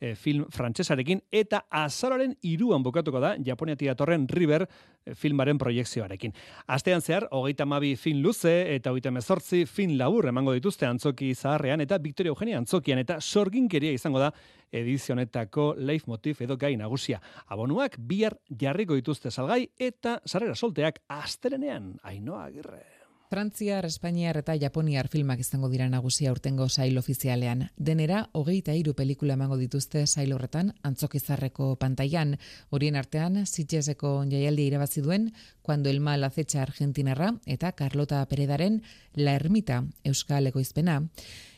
e, 0.00 0.14
film 0.16 0.46
frantsesarekin 0.50 1.20
eta 1.30 1.64
azalaren 1.70 2.32
iruan 2.48 2.82
bukatuko 2.82 3.20
da 3.20 3.34
Japoniatik 3.46 3.90
datorren 3.92 4.26
River 4.28 4.64
e, 4.64 5.14
filmaren 5.14 5.58
proiekzioarekin. 5.58 6.32
Astean 6.66 7.02
zehar, 7.02 7.28
hogeita 7.30 7.66
mabi 7.66 7.94
film 7.96 8.22
luze 8.24 8.54
eta 8.74 8.90
hogeita 8.90 9.12
mezortzi 9.14 9.66
film 9.66 9.96
labur 9.98 10.30
emango 10.32 10.54
dituzte 10.56 10.88
antzoki 10.88 11.34
zaharrean 11.34 11.84
eta 11.84 11.98
Victoria 11.98 12.32
Eugenia 12.32 12.58
antzokian 12.58 12.98
eta 12.98 13.20
sorginkeria 13.20 13.92
izango 13.92 14.22
da 14.22 14.32
edizionetako 14.72 15.74
leitmotiv 15.78 16.42
edo 16.46 16.56
gai 16.56 16.76
nagusia. 16.78 17.20
Abonuak 17.48 17.98
bihar 17.98 18.38
jarriko 18.48 18.94
dituzte 18.98 19.30
salgai 19.30 19.66
eta 19.78 20.20
sarrera 20.24 20.54
solteak 20.54 21.02
astelenean 21.08 21.96
ainoa 22.02 22.46
agirre. 22.46 22.99
Frantziar, 23.30 23.84
Espainiar 23.86 24.34
eta 24.40 24.56
Japoniar 24.58 25.06
filmak 25.06 25.38
izango 25.38 25.68
dira 25.70 25.84
nagusia 25.88 26.32
urtengo 26.34 26.64
sail 26.68 26.96
ofizialean. 26.98 27.68
Denera, 27.78 28.24
hogeita 28.34 28.74
hiru 28.74 28.96
pelikula 28.98 29.36
emango 29.38 29.54
dituzte 29.60 30.02
sail 30.08 30.32
horretan, 30.34 30.72
antzokizarreko 30.82 31.68
pantailan. 31.78 32.40
Horien 32.74 32.98
artean, 32.98 33.44
Sitgeseko 33.46 34.24
jaialdia 34.32 34.72
irabazi 34.72 35.06
duen, 35.06 35.30
Cuando 35.62 35.90
el 35.90 36.00
mal 36.00 36.24
acecha 36.24 36.62
Argentinarra 36.62 37.36
eta 37.46 37.70
Carlota 37.70 38.26
Peredaren 38.26 38.82
La 39.14 39.36
Ermita, 39.36 39.84
Euskal 40.02 40.48
Egoizpena. 40.48 41.04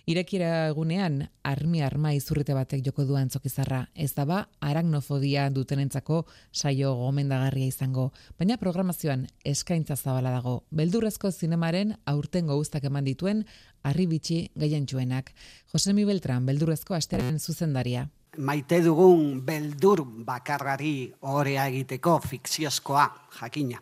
Irekira 0.03 0.67
egunean, 0.67 1.21
armi 1.47 1.83
arma 1.87 2.11
izurrite 2.17 2.57
batek 2.57 2.81
joko 2.89 3.05
duan 3.07 3.29
zokizarra. 3.31 3.85
Ez 3.95 4.11
daba, 4.17 4.49
aragnofodia 4.59 5.45
dutenentzako 5.55 6.25
saio 6.51 6.95
gomendagarria 6.99 7.71
izango. 7.71 8.09
Baina 8.39 8.57
programazioan 8.59 9.29
eskaintza 9.45 9.95
zabala 9.95 10.33
dago. 10.35 10.57
Beldurrezko 10.71 11.31
zinemaren 11.31 11.95
aurtengo 12.05 12.57
guztak 12.59 12.89
eman 12.91 13.07
dituen, 13.07 13.45
arribitxi 13.87 14.41
gaientxuenak. 14.59 15.31
Josemi 15.71 16.05
Beltran, 16.09 16.51
beldurrezko 16.51 16.99
astearen 16.99 17.39
zuzendaria. 17.39 18.09
Maite 18.39 18.81
dugun 18.83 19.45
beldur 19.47 20.03
bakarrari 20.27 21.13
orea 21.21 21.69
egiteko 21.71 22.19
fikziozkoa, 22.27 23.07
jakina 23.39 23.79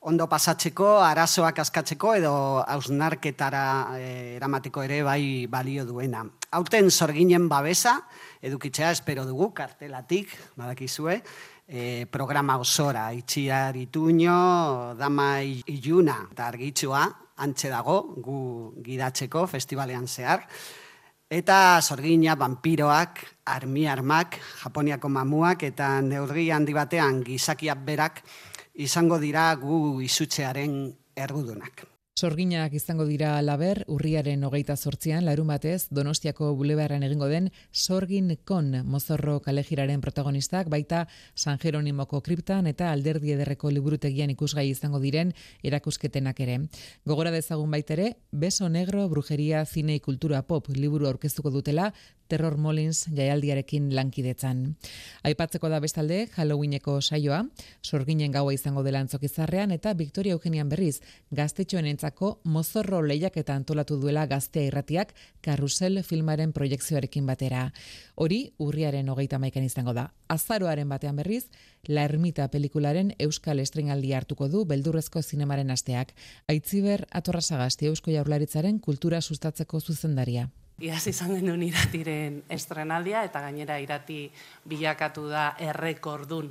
ondo 0.00 0.26
pasatzeko, 0.28 0.94
arazoak 1.04 1.58
askatzeko 1.60 2.14
edo 2.16 2.32
hausnarketara 2.64 3.64
eh, 3.98 4.36
eramateko 4.38 4.84
ere 4.86 5.02
bai 5.04 5.46
balio 5.50 5.84
duena. 5.84 6.24
Hauten 6.56 6.90
zorginen 6.90 7.48
babesa, 7.48 7.98
edukitzea 8.40 8.90
espero 8.96 9.26
dugu, 9.28 9.52
kartelatik, 9.54 10.32
badakizue, 10.56 11.20
e, 11.68 12.06
programa 12.10 12.56
osora, 12.58 13.10
itxiar 13.14 13.76
ituño, 13.76 14.96
dama 14.98 15.42
iluna, 15.44 16.16
eta 16.32 16.48
argitsua, 16.48 17.04
antxe 17.44 17.70
dago, 17.70 18.00
gu 18.16 18.40
gidatzeko 18.82 19.46
festivalean 19.46 20.08
zehar. 20.08 20.46
Eta 21.30 21.78
zorgina, 21.78 22.34
vampiroak, 22.34 23.20
armi 23.52 23.84
armak, 23.86 24.40
japoniako 24.64 25.08
mamuak, 25.14 25.62
eta 25.68 26.00
neurri 26.02 26.48
handi 26.50 26.74
batean 26.74 27.20
gizakiak 27.22 27.84
berak, 27.86 28.24
izango 28.80 29.18
dira 29.20 29.52
gu 29.60 30.00
izutzearen 30.02 30.76
errudunak. 31.16 31.86
Sorginak 32.20 32.74
izango 32.76 33.06
dira 33.08 33.30
laber, 33.40 33.78
urriaren 33.88 34.42
hogeita 34.44 34.74
sortzian, 34.76 35.24
larun 35.24 35.48
batez, 35.48 35.86
Donostiako 35.88 36.50
bulebarran 36.58 37.04
egingo 37.06 37.30
den 37.30 37.46
Sorgin 37.72 38.34
Kon 38.44 38.74
mozorro 38.84 39.38
kalejiraren 39.40 40.02
protagonistak, 40.04 40.68
baita 40.68 41.06
San 41.34 41.56
Jeronimoko 41.62 42.20
kriptan 42.20 42.68
eta 42.68 42.90
alderdi 42.92 43.32
ederreko 43.36 43.70
liburutegian 43.72 44.34
ikusgai 44.34 44.66
izango 44.68 45.00
diren 45.00 45.32
erakusketenak 45.64 46.44
ere. 46.44 46.58
Gogora 47.06 47.32
dezagun 47.32 47.70
baitere, 47.70 48.16
Beso 48.32 48.68
Negro, 48.68 49.08
Brujeria, 49.08 49.64
Zine 49.64 50.00
Kultura 50.00 50.42
Pop 50.42 50.68
liburu 50.76 51.08
aurkeztuko 51.08 51.54
dutela, 51.56 51.94
Terror 52.30 52.56
Molins 52.56 53.08
jaialdiarekin 53.10 53.88
lankidetzan. 53.96 54.62
Aipatzeko 55.26 55.68
da 55.72 55.80
bestalde 55.82 56.20
Halloweeneko 56.36 57.00
saioa, 57.02 57.42
sorginen 57.82 58.30
gaua 58.32 58.54
izango 58.54 58.84
dela 58.86 59.02
antzokizarrean 59.02 59.74
eta 59.74 59.92
Victoria 59.98 60.36
Eugenian 60.38 60.70
berriz 60.70 61.00
gaztetxoenentzako 61.34 62.36
mozorro 62.44 63.02
lehiaketa 63.02 63.56
antolatu 63.58 63.98
duela 64.00 64.26
gaztea 64.30 64.68
irratiak 64.70 65.12
Karrusel 65.42 66.04
filmaren 66.06 66.54
proiektzioarekin 66.54 67.26
batera. 67.26 67.66
Hori 68.14 68.40
urriaren 68.58 69.10
hogeita 69.10 69.42
maikan 69.42 69.66
izango 69.66 69.96
da. 69.96 70.10
Azaroaren 70.30 70.88
batean 70.88 71.18
berriz, 71.18 71.48
La 71.88 72.04
Ermita 72.06 72.46
pelikularen 72.52 73.14
euskal 73.18 73.58
estrenaldi 73.58 74.12
hartuko 74.14 74.48
du 74.52 74.64
beldurrezko 74.68 75.22
zinemaren 75.22 75.70
asteak. 75.74 76.14
Aitziber 76.46 77.06
atorrasagasti 77.10 77.90
eusko 77.90 78.14
jaurlaritzaren 78.14 78.78
kultura 78.78 79.20
sustatzeko 79.20 79.80
zuzendaria. 79.80 80.48
Iaz 80.80 81.02
izan 81.10 81.34
genuen 81.36 81.60
iratiren 81.66 82.38
estrenaldia 82.48 83.20
eta 83.26 83.42
gainera 83.44 83.76
irati 83.82 84.22
bilakatu 84.64 85.26
da 85.28 85.50
errekordun 85.60 86.48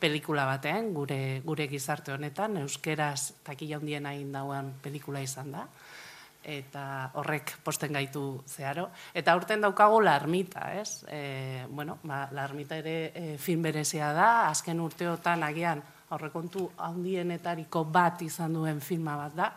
pelikula 0.00 0.44
batean, 0.48 0.90
gure, 0.92 1.40
gure 1.46 1.64
gizarte 1.68 2.12
honetan, 2.12 2.58
euskeraz 2.60 3.32
takila 3.44 3.78
hundien 3.80 4.04
hain 4.08 4.28
dauen 4.32 4.68
pelikula 4.84 5.24
izan 5.24 5.56
da 5.56 5.64
eta 6.44 7.10
horrek 7.20 7.52
posten 7.64 7.92
gaitu 7.92 8.42
zeharo. 8.48 8.86
Eta 9.14 9.34
urten 9.36 9.60
daukagu 9.60 10.00
larmita, 10.00 10.70
ez? 10.72 11.04
E, 11.08 11.64
bueno, 11.68 11.98
ba, 12.02 12.26
larmita 12.32 12.78
ere 12.80 12.94
e, 13.14 13.24
fin 13.38 13.60
berezia 13.62 14.12
da, 14.16 14.28
azken 14.48 14.80
urteotan 14.80 15.44
agian 15.44 15.82
aurrekontu 16.10 16.64
handienetariko 16.80 17.84
bat 17.92 18.22
izan 18.24 18.56
duen 18.56 18.80
filma 18.80 19.16
bat 19.20 19.36
da, 19.36 19.50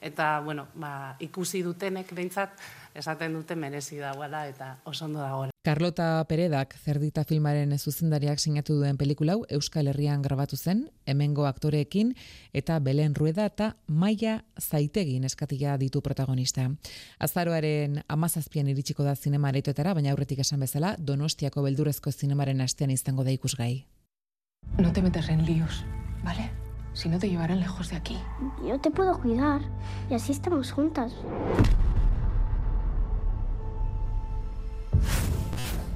eta, 0.00 0.30
bueno, 0.44 0.66
ba, 0.74 1.14
ikusi 1.20 1.62
dutenek 1.62 2.12
behintzat, 2.16 2.56
esaten 2.94 3.34
dute 3.34 3.56
merezi 3.56 3.98
dagoela 3.98 4.46
eta 4.48 4.76
oso 4.84 5.04
ondo 5.04 5.20
dagoela. 5.20 5.50
Carlota 5.60 6.24
Peredak 6.24 6.74
zerdita 6.80 7.22
filmaren 7.28 7.76
zuzendariak 7.78 8.40
sinatu 8.40 8.78
duen 8.78 8.96
pelikulau 8.96 9.44
Euskal 9.50 9.90
Herrian 9.90 10.22
grabatu 10.22 10.56
zen, 10.56 10.86
hemengo 11.04 11.44
aktoreekin 11.46 12.14
eta 12.56 12.78
Belen 12.80 13.14
Rueda 13.14 13.44
eta 13.44 13.74
Maia 13.86 14.44
Zaitegin 14.58 15.24
eskatia 15.24 15.76
ditu 15.76 16.00
protagonista. 16.00 16.70
Azaroaren 17.18 18.00
amazazpian 18.08 18.68
iritsiko 18.68 19.04
da 19.04 19.14
zinema 19.14 19.52
baina 19.94 20.10
aurretik 20.10 20.38
esan 20.38 20.60
bezala, 20.60 20.96
Donostiako 20.98 21.62
beldurrezko 21.62 22.10
zinemaren 22.10 22.60
astean 22.60 22.90
izango 22.90 23.24
da 23.24 23.30
ikusgai. 23.30 23.86
No 24.78 24.92
te 24.92 25.02
metas 25.02 25.28
en 25.28 25.44
líos, 25.44 25.84
¿vale? 26.24 26.50
Si 26.94 27.08
no 27.08 27.18
te 27.18 27.28
llevarán 27.28 27.60
lejos 27.60 27.90
de 27.90 27.96
aquí. 27.96 28.16
Yo 28.66 28.80
te 28.80 28.90
puedo 28.90 29.20
cuidar 29.20 29.60
y 30.08 30.14
así 30.14 30.32
estamos 30.32 30.72
juntas. 30.72 31.12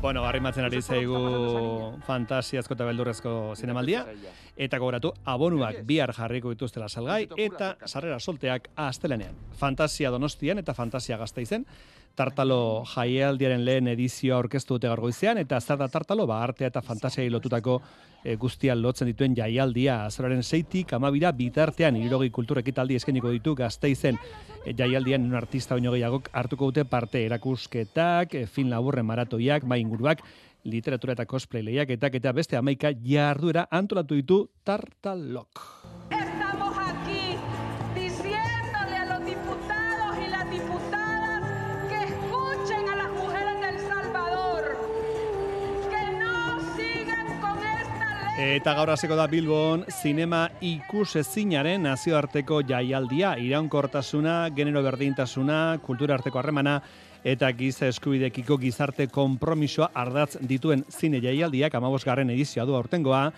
Bueno, 0.04 0.26
arrimatzen 0.28 0.66
ari 0.66 0.82
zaigu 0.84 1.18
fantasiazko 2.04 2.74
eta 2.76 2.84
beldurrezko 2.84 3.54
zinemaldia. 3.56 4.02
Eta 4.54 4.76
gogoratu, 4.76 5.14
abonuak 5.24 5.78
bihar 5.88 6.12
jarriko 6.12 6.52
dituztela 6.52 6.90
salgai 6.90 7.22
eta 7.40 7.70
sarrera 7.88 8.18
solteak 8.20 8.68
astelenean. 8.76 9.38
Fantasia 9.56 10.10
donostian 10.12 10.60
eta 10.60 10.74
fantasia 10.76 11.16
gazta 11.16 11.40
izen. 11.40 11.64
Tartalo 12.14 12.84
jaialdiaren 12.86 13.64
lehen 13.66 13.88
edizioa 13.90 14.38
orkestu 14.38 14.76
dute 14.76 14.86
gargoizean, 14.86 15.38
eta 15.42 15.58
zer 15.60 15.80
da 15.80 15.88
tartalo, 15.90 16.26
ba, 16.30 16.42
artea 16.46 16.70
eta 16.70 16.82
fantasiai 16.82 17.26
lotutako 17.30 17.80
e, 18.22 18.36
guztia 18.38 18.76
lotzen 18.78 19.10
dituen 19.10 19.34
jaialdia. 19.34 20.04
Azoraren 20.06 20.42
zeitik, 20.42 20.94
amabira, 20.94 21.32
bitartean, 21.34 21.98
irogi 21.98 22.30
kulturekitaldi 22.30 23.00
eskeniko 23.00 23.34
ditu 23.34 23.56
gazte 23.58 23.90
izen 23.90 24.18
jaialdian 24.64 25.26
un 25.26 25.34
artista 25.34 25.74
baino 25.74 25.92
gehiago 25.92 26.22
hartuko 26.32 26.70
dute 26.70 26.86
parte 26.86 27.24
erakusketak, 27.26 28.34
e, 28.34 28.46
film 28.46 28.70
laburren 28.70 29.06
maratoiak, 29.10 29.66
bai 29.66 29.80
inguruak, 29.82 30.22
literatura 30.64 31.18
eta 31.18 31.26
cosplay 31.28 31.66
lehiaketak 31.66 32.20
eta 32.20 32.32
beste 32.32 32.56
amaika 32.56 32.94
jarduera 33.04 33.66
antolatu 33.70 34.16
ditu 34.20 34.44
Tartalok. 34.64 35.73
Eta 48.34 48.72
gaur 48.74 48.90
hasiko 48.90 49.14
da 49.14 49.28
Bilbon 49.30 49.84
zinema 49.86 50.48
ikus 50.58 51.12
ezinaren 51.20 51.84
nazioarteko 51.86 52.64
jaialdia, 52.66 53.36
iraunkortasuna, 53.38 54.48
genero 54.56 54.82
berdintasuna, 54.82 55.78
kultura 55.78 56.16
arteko 56.18 56.40
harremana 56.40 56.80
eta 57.22 57.52
giza 57.54 57.86
eskubidekiko 57.86 58.58
gizarte 58.58 59.06
konpromisoa 59.06 59.92
ardatz 59.94 60.40
dituen 60.50 60.82
zine 60.90 61.22
jaialdiak 61.22 61.78
amabosgarren 61.78 62.34
edizioa 62.34 62.66
du 62.66 62.74
aurtengoa 62.74 63.28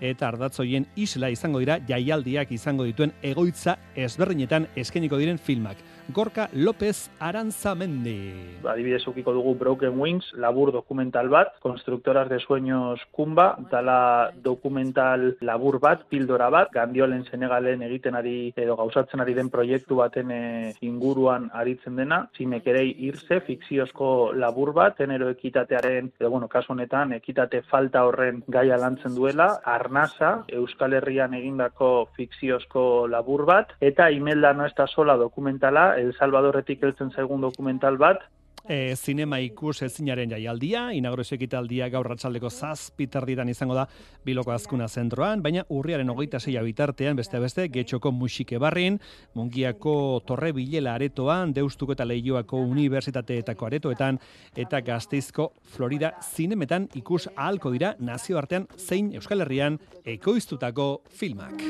eta 0.00 0.30
ardatzoien 0.32 0.88
isla 0.96 1.28
izango 1.28 1.60
dira 1.60 1.76
jaialdiak 1.88 2.56
izango 2.56 2.88
dituen 2.88 3.12
egoitza 3.20 3.76
ezberdinetan 3.94 4.70
eskeniko 4.74 5.20
diren 5.20 5.36
filmak. 5.36 5.84
Gorka 6.08 6.48
López 6.52 7.10
Aranzamendi. 7.18 8.60
Adibidez 8.66 9.06
ukiko 9.08 9.32
dugu 9.34 9.54
Broken 9.58 9.98
Wings, 9.98 10.32
labur 10.34 10.72
dokumental 10.72 11.28
bat, 11.28 11.58
Constructoras 11.60 12.28
de 12.28 12.38
Sueños 12.38 13.00
Kumba, 13.10 13.56
dala 13.70 14.30
dokumental 14.42 15.36
labur 15.40 15.78
bat, 15.80 16.06
pildora 16.08 16.48
bat, 16.50 16.70
Gandiolen 16.72 17.24
Senegalen 17.30 17.82
egiten 17.82 18.14
ari 18.14 18.52
edo 18.56 18.76
gauzatzen 18.76 19.20
ari 19.20 19.34
den 19.34 19.50
proiektu 19.50 19.98
baten 19.98 20.30
e, 20.30 20.74
inguruan 20.86 21.50
aritzen 21.52 21.96
dena, 21.96 22.22
zinekerei 22.36 22.94
irze, 23.08 23.40
fikziozko 23.46 24.32
labur 24.34 24.72
bat, 24.76 24.96
tenero 24.98 25.30
ekitatearen, 25.34 26.12
edo 26.20 26.30
bueno, 26.30 26.48
kasu 26.48 26.74
honetan, 26.74 27.12
ekitate 27.18 27.62
falta 27.70 28.04
horren 28.06 28.42
gaia 28.46 28.78
lantzen 28.78 29.14
duela, 29.14 29.60
Arnasa, 29.64 30.44
Euskal 30.48 30.94
Herrian 30.98 31.34
egindako 31.34 32.08
fikziozko 32.16 33.06
labur 33.10 33.46
bat, 33.46 33.74
eta 33.80 34.10
Imelda 34.10 34.52
no 34.52 34.66
esta 34.66 34.86
sola 34.86 35.16
dokumentala, 35.16 35.95
El 35.96 36.14
Salvadorretik 36.14 36.82
heltzen 36.84 37.10
zaigun 37.10 37.40
dokumental 37.40 37.96
bat. 37.98 38.24
E, 38.66 38.96
zinema 38.96 39.38
ikus 39.38 39.84
ezinaren 39.86 40.32
jaialdia, 40.32 40.88
inagro 40.96 41.22
ekitaldia 41.36 41.86
gaur 41.88 42.08
ratzaldeko 42.10 42.50
zazpiterditan 42.50 43.48
izango 43.48 43.76
da 43.78 43.84
biloko 44.26 44.50
azkuna 44.50 44.88
zentroan, 44.88 45.42
baina 45.42 45.62
urriaren 45.70 46.10
hogeita 46.10 46.40
zeia 46.40 46.64
bitartean, 46.66 47.14
beste 47.16 47.38
beste, 47.38 47.68
getxoko 47.70 48.10
musike 48.10 48.58
barrin, 48.58 48.98
mungiako 49.38 50.20
torre 50.26 50.50
bilela 50.56 50.96
aretoan, 50.98 51.54
deustuko 51.54 51.94
eta 51.94 52.08
lehioako 52.08 52.64
unibertsitateetako 52.66 53.70
aretoetan, 53.70 54.18
eta 54.56 54.82
gazteizko 54.82 55.52
Florida 55.76 56.16
zinemetan 56.22 56.90
ikus 56.98 57.28
ahalko 57.36 57.70
dira 57.70 57.94
nazioartean 58.00 58.66
zein 58.76 59.14
Euskal 59.14 59.46
Herrian 59.46 59.78
ekoiztutako 60.04 60.90
filmak. 61.06 61.62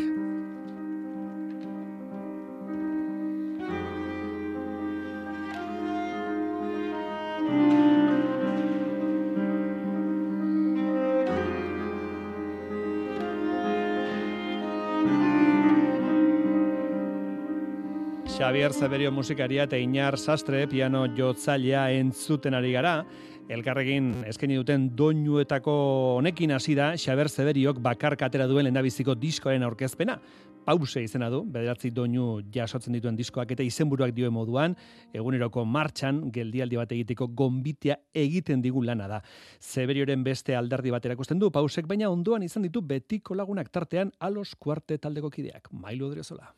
Xavier 18.37 18.75
Zeberio 18.75 19.09
musikaria 19.11 19.65
eta 19.65 19.79
Inar 19.81 20.19
Sastre 20.21 20.67
piano 20.69 21.07
jotzailea 21.17 21.87
entzuten 21.97 22.53
ari 22.53 22.75
gara. 22.75 22.99
Elkarrekin 23.49 24.11
eskaini 24.29 24.59
duten 24.61 24.91
doinuetako 24.99 25.73
honekin 26.19 26.53
hasi 26.53 26.75
da 26.77 26.91
Xavier 27.01 27.31
Zeberiok 27.33 27.81
bakar 27.81 28.13
katera 28.21 28.45
duen 28.47 28.67
lehendabiziko 28.67 29.15
diskoaren 29.17 29.65
aurkezpena. 29.65 30.19
Pause 30.67 31.07
izena 31.07 31.31
du, 31.33 31.41
bederatzi 31.49 31.89
doinu 31.97 32.43
jasotzen 32.53 32.99
dituen 32.99 33.17
diskoak 33.17 33.57
eta 33.57 33.65
izenburuak 33.65 34.13
dio 34.13 34.29
moduan, 34.31 34.77
eguneroko 35.17 35.65
martxan 35.65 36.27
geldialdi 36.35 36.77
bat 36.77 36.93
egiteko 36.93 37.31
gombitea 37.41 37.97
egiten 38.27 38.61
digun 38.61 38.85
lana 38.85 39.09
da. 39.15 39.23
Zeberioren 39.63 40.29
beste 40.29 40.59
alderdi 40.61 40.93
bat 40.93 41.09
erakusten 41.09 41.41
du, 41.41 41.49
pausek 41.55 41.89
baina 41.89 42.13
ondoan 42.13 42.45
izan 42.45 42.69
ditu 42.69 42.85
betiko 42.85 43.33
lagunak 43.35 43.73
tartean 43.73 44.13
alos 44.21 44.53
kuarte 44.61 45.01
taldeko 45.01 45.33
kideak. 45.33 45.73
Mailu 45.73 46.11
odriozola. 46.11 46.53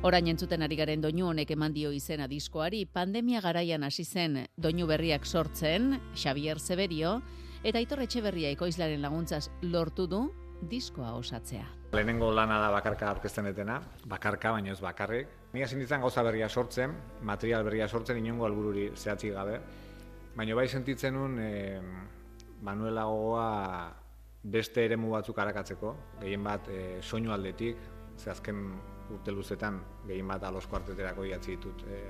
Orain 0.00 0.30
entzuten 0.32 0.62
ari 0.64 0.78
garen 0.78 1.02
doinu 1.04 1.26
honek 1.28 1.50
eman 1.52 1.74
dio 1.76 1.90
izena 1.92 2.24
diskoari, 2.24 2.86
pandemia 2.88 3.42
garaian 3.44 3.82
hasi 3.84 4.06
zen 4.08 4.38
doinu 4.56 4.86
berriak 4.88 5.26
sortzen, 5.28 5.90
Xavier 6.16 6.56
Severio, 6.56 7.18
eta 7.60 7.76
Aitor 7.76 8.00
Etxeberria 8.06 8.48
ekoizlaren 8.48 9.02
laguntzaz 9.04 9.50
lortu 9.60 10.06
du 10.08 10.20
diskoa 10.70 11.10
osatzea. 11.18 11.66
Lehenengo 11.92 12.30
lana 12.32 12.56
da 12.62 12.70
bakarka 12.72 13.10
aurkezten 13.10 13.50
etena, 13.50 13.76
bakarka, 14.08 14.54
baina 14.56 14.72
ez 14.72 14.80
bakarrik. 14.80 15.34
Ni 15.52 15.66
hasi 15.66 15.76
nintzen 15.76 16.00
gauza 16.00 16.24
berria 16.24 16.48
sortzen, 16.48 16.94
material 17.20 17.66
berria 17.68 17.88
sortzen, 17.88 18.22
inongo 18.24 18.46
albururi 18.48 18.86
zehatzi 18.96 19.34
gabe. 19.34 19.58
Baina 20.32 20.56
bai 20.56 20.64
sentitzen 20.68 21.12
nun, 21.12 21.36
e, 21.44 21.76
Manuela 22.64 23.04
gogoa 23.04 23.50
beste 24.48 24.86
eremu 24.88 25.12
batzuk 25.12 25.44
arakatzeko, 25.44 25.92
gehien 26.22 26.48
bat 26.48 26.72
e, 26.72 27.02
soinu 27.02 27.36
aldetik, 27.36 27.84
ze 28.16 28.30
azken 28.32 28.64
urte 29.14 29.32
luzetan 29.32 29.80
gehien 30.06 30.28
bat 30.28 30.44
alos 30.44 30.66
kuarteterako 30.70 31.24
idatzi 31.28 31.56
ditut 31.56 31.84
e, 31.86 32.00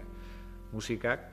musikak. 0.72 1.28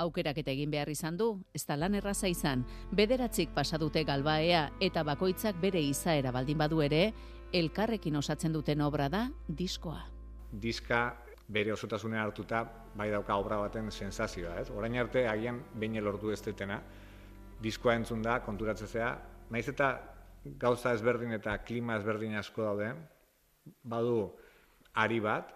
Aukerak 0.00 0.38
eta 0.42 0.52
egin 0.52 0.70
behar 0.70 0.88
izan 0.88 1.16
du, 1.18 1.32
ez 1.54 1.64
da 1.66 1.76
lan 1.76 1.96
erraza 1.98 2.28
izan, 2.30 2.62
bederatzik 2.96 3.50
pasadute 3.54 4.04
galbaea 4.04 4.68
eta 4.80 5.02
bakoitzak 5.04 5.58
bere 5.60 5.82
izaera 5.82 6.32
baldin 6.32 6.58
badu 6.58 6.80
ere, 6.82 7.10
elkarrekin 7.52 8.16
osatzen 8.16 8.52
duten 8.54 8.80
obra 8.80 9.08
da 9.10 9.24
diskoa. 9.48 10.04
Diska 10.52 11.02
bere 11.50 11.72
osotasunean 11.74 12.22
hartuta 12.22 12.62
bai 12.96 13.10
dauka 13.10 13.36
obra 13.36 13.58
baten 13.64 13.90
sensazioa, 13.90 14.60
ez? 14.60 14.70
Orain 14.70 14.96
arte 14.98 15.26
agian 15.28 15.60
behin 15.74 15.98
lortu 16.04 16.30
ez 16.30 16.40
detena, 16.42 16.80
diskoa 17.62 17.96
entzun 17.98 18.22
da, 18.22 18.38
konturatzea, 18.46 19.10
naiz 19.50 19.66
eta 19.68 19.90
gauza 20.58 20.94
ezberdin 20.94 21.34
eta 21.36 21.58
klima 21.66 21.98
ezberdin 21.98 22.38
asko 22.38 22.64
daude, 22.64 22.92
badu 23.82 24.30
ari 25.00 25.20
bat, 25.24 25.54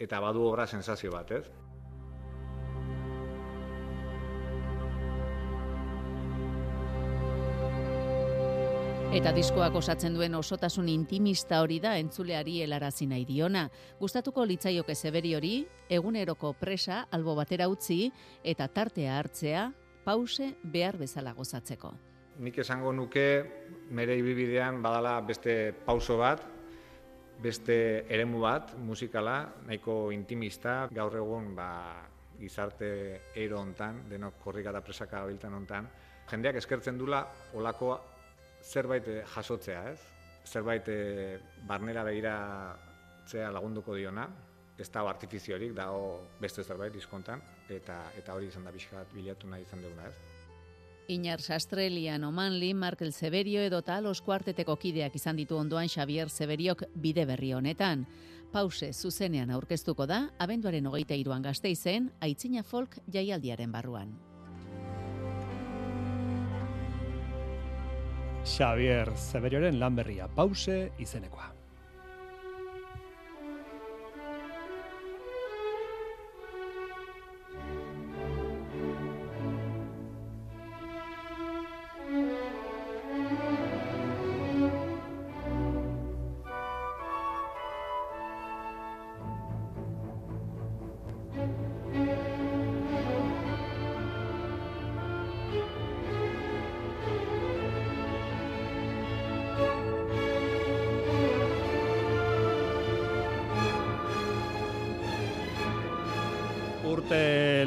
eta 0.00 0.20
badu 0.24 0.46
obra 0.48 0.66
sensazio 0.66 1.12
bat, 1.12 1.30
ez? 1.36 1.44
Eta 9.10 9.32
diskoak 9.34 9.74
osatzen 9.74 10.14
duen 10.14 10.36
osotasun 10.38 10.86
intimista 10.88 11.58
hori 11.64 11.80
da 11.82 11.96
entzuleari 11.98 12.60
helarazi 12.62 13.08
nahi 13.10 13.24
diona. 13.26 13.64
Gustatuko 13.98 14.44
litzaioke 14.46 14.94
zeberi 14.94 15.32
hori, 15.34 15.50
eguneroko 15.90 16.52
presa 16.54 17.00
albo 17.10 17.34
batera 17.34 17.66
utzi 17.68 18.04
eta 18.46 18.68
tartea 18.70 19.16
hartzea 19.18 19.64
pause 20.04 20.52
behar 20.62 21.00
bezala 21.00 21.34
gozatzeko. 21.34 21.90
Nik 22.38 22.62
esango 22.62 22.92
nuke 22.94 23.26
mere 23.90 24.14
ibibidean 24.16 24.78
badala 24.80 25.16
beste 25.26 25.74
pauso 25.84 26.20
bat, 26.22 26.46
beste 27.40 28.04
eremu 28.12 28.42
bat, 28.44 28.74
musikala, 28.76 29.42
nahiko 29.66 30.10
intimista, 30.12 30.86
gaur 30.92 31.16
egun 31.16 31.54
ba, 31.56 31.70
gizarte 32.40 32.90
ero 33.36 33.60
hontan, 33.60 34.04
denok 34.10 34.40
korrikata 34.44 34.82
presaka 34.84 35.24
biltan 35.28 35.56
hontan, 35.56 35.88
jendeak 36.30 36.60
eskertzen 36.60 36.98
dula 36.98 37.24
olako 37.58 37.94
zerbait 38.62 39.08
eh, 39.08 39.22
jasotzea, 39.34 39.82
ez? 39.92 40.00
Zerbait 40.50 40.86
e, 40.88 41.38
barnera 41.68 42.04
behira 42.04 42.34
zea 43.28 43.50
lagunduko 43.52 43.94
diona, 43.96 44.26
ez 44.80 44.88
da 44.88 45.04
artifiziorik, 45.08 45.74
dago 45.76 46.30
beste 46.40 46.64
zerbait 46.64 46.92
diskontan, 46.92 47.42
eta 47.68 48.00
eta 48.16 48.36
hori 48.36 48.48
izan 48.48 48.64
da 48.64 48.72
bizkat 48.72 49.12
bilatu 49.12 49.48
nahi 49.48 49.66
izan 49.68 49.84
duguna, 49.84 50.08
ez? 50.08 50.39
Inar 51.10 51.40
Sastrelian 51.40 52.22
Omanli, 52.22 52.72
Markel 52.72 53.12
Severio 53.12 53.64
edo 53.66 53.80
tal 53.82 54.06
oskuarteteko 54.06 54.76
kideak 54.78 55.16
izan 55.18 55.40
ditu 55.40 55.56
ondoan 55.58 55.90
Xavier 55.90 56.30
Severiok 56.30 56.84
bide 56.94 57.24
berri 57.26 57.50
honetan. 57.52 58.04
Pause 58.52 58.92
zuzenean 58.92 59.50
aurkeztuko 59.50 60.06
da, 60.06 60.20
abenduaren 60.38 60.86
hogeita 60.86 61.18
iruan 61.18 61.42
gazteizen, 61.42 62.12
aitzina 62.22 62.62
folk 62.62 62.94
jaialdiaren 63.10 63.72
barruan. 63.74 64.14
Xavier 68.46 69.10
Zeberioren 69.16 69.80
lanberria 69.82 70.28
pause 70.28 70.92
izenekoa. 70.98 71.59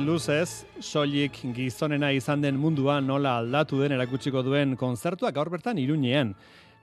Luzez, 0.04 0.66
soilik 0.84 1.38
gizonena 1.56 2.10
izan 2.12 2.42
den 2.44 2.58
mundua 2.60 3.00
nola 3.02 3.38
aldatu 3.40 3.80
den 3.80 3.96
erakutsiko 3.96 4.42
duen 4.44 4.76
konzertuak 4.80 5.36
gaur 5.36 5.50
bertan 5.54 5.80
iruñean. 5.80 6.34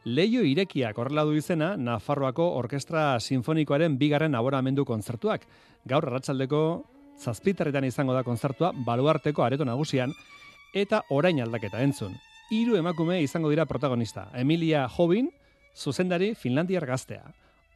Leio 0.04 0.40
irekiak 0.48 0.96
horrela 0.98 1.26
du 1.28 1.34
izena, 1.36 1.74
Nafarroako 1.76 2.46
Orkestra 2.56 3.20
Sinfonikoaren 3.20 3.98
bigarren 4.00 4.34
aboramendu 4.34 4.86
konzertuak. 4.88 5.44
Gaur 5.84 6.08
arratsaldeko 6.08 6.62
zazpiterretan 7.20 7.84
izango 7.84 8.16
da 8.16 8.24
konzertua, 8.24 8.72
baluarteko 8.86 9.44
areto 9.44 9.66
nagusian, 9.68 10.14
eta 10.72 11.02
orain 11.10 11.42
aldaketa 11.44 11.82
entzun. 11.84 12.16
Hiru 12.50 12.78
emakume 12.80 13.20
izango 13.22 13.52
dira 13.52 13.66
protagonista. 13.66 14.30
Emilia 14.34 14.88
Jobin, 14.88 15.28
zuzendari 15.76 16.34
Finlandiar 16.34 16.86
gaztea. 16.88 17.26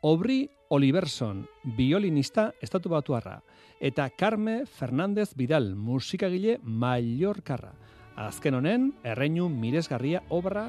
Obri 0.07 0.51
Oliverson, 0.69 1.47
violinista 1.79 2.51
estatu 2.61 2.91
batuarra 2.93 3.39
eta 3.81 4.11
Carme 4.11 4.67
Fernández 4.67 5.33
Vidal, 5.35 5.71
musikagile 5.77 6.59
Mallorcarra. 6.63 7.71
Azken 8.15 8.59
honen, 8.59 8.91
erreinu 9.01 9.49
miresgarria 9.49 10.21
obra 10.29 10.67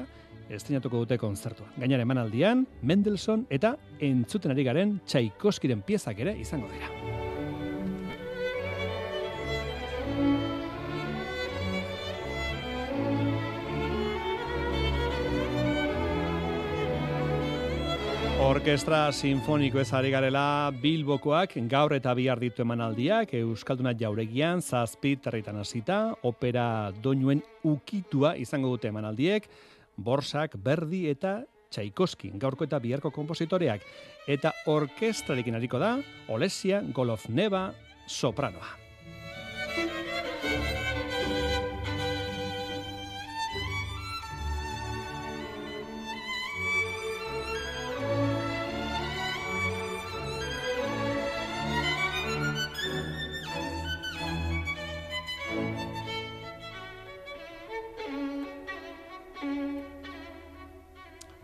estrenatuko 0.48 1.04
dute 1.04 1.20
konzertua. 1.20 1.68
Gainare 1.76 2.08
emanaldian, 2.08 2.64
Mendelssohn 2.80 3.44
eta 3.52 3.74
entzuten 4.00 4.56
ari 4.56 4.64
garen 4.64 4.96
Tchaikovskyren 5.04 5.84
piezak 5.84 6.24
ere 6.24 6.38
izango 6.40 6.72
dira. 6.72 7.15
Orkestra 18.56 19.12
Sinfoniko 19.12 19.76
ez 19.82 19.90
ari 19.92 20.08
garela 20.08 20.72
Bilbokoak 20.80 21.58
gaur 21.68 21.92
eta 21.92 22.14
bihar 22.16 22.40
ditu 22.40 22.62
emanaldiak 22.64 23.34
Euskalduna 23.36 23.92
jauregian 24.00 24.62
zazpi 24.64 25.12
territan 25.20 25.58
hasita 25.60 25.98
opera 26.24 26.64
doinuen 27.04 27.42
ukitua 27.68 28.32
izango 28.40 28.70
dute 28.72 28.88
emanaldiek 28.88 29.44
Borsak, 29.98 30.56
Berdi 30.56 31.02
eta 31.10 31.42
Tchaikovsky 31.68 32.32
gaurko 32.40 32.64
eta 32.64 32.80
biharko 32.80 33.12
kompositoreak 33.12 33.84
eta 34.38 34.54
orkestrarekin 34.72 35.60
hariko 35.60 35.82
da 35.82 35.98
Olesia 36.32 36.80
Golovneva 36.96 37.68
sopranoa. 38.08 38.85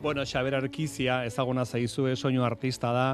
Bueno, 0.02 0.26
Xaber 0.26 0.56
Arkizia 0.56 1.24
ezaguna 1.24 1.62
zaizue 1.64 2.16
soinu 2.16 2.42
artista 2.42 2.90
da 2.90 3.04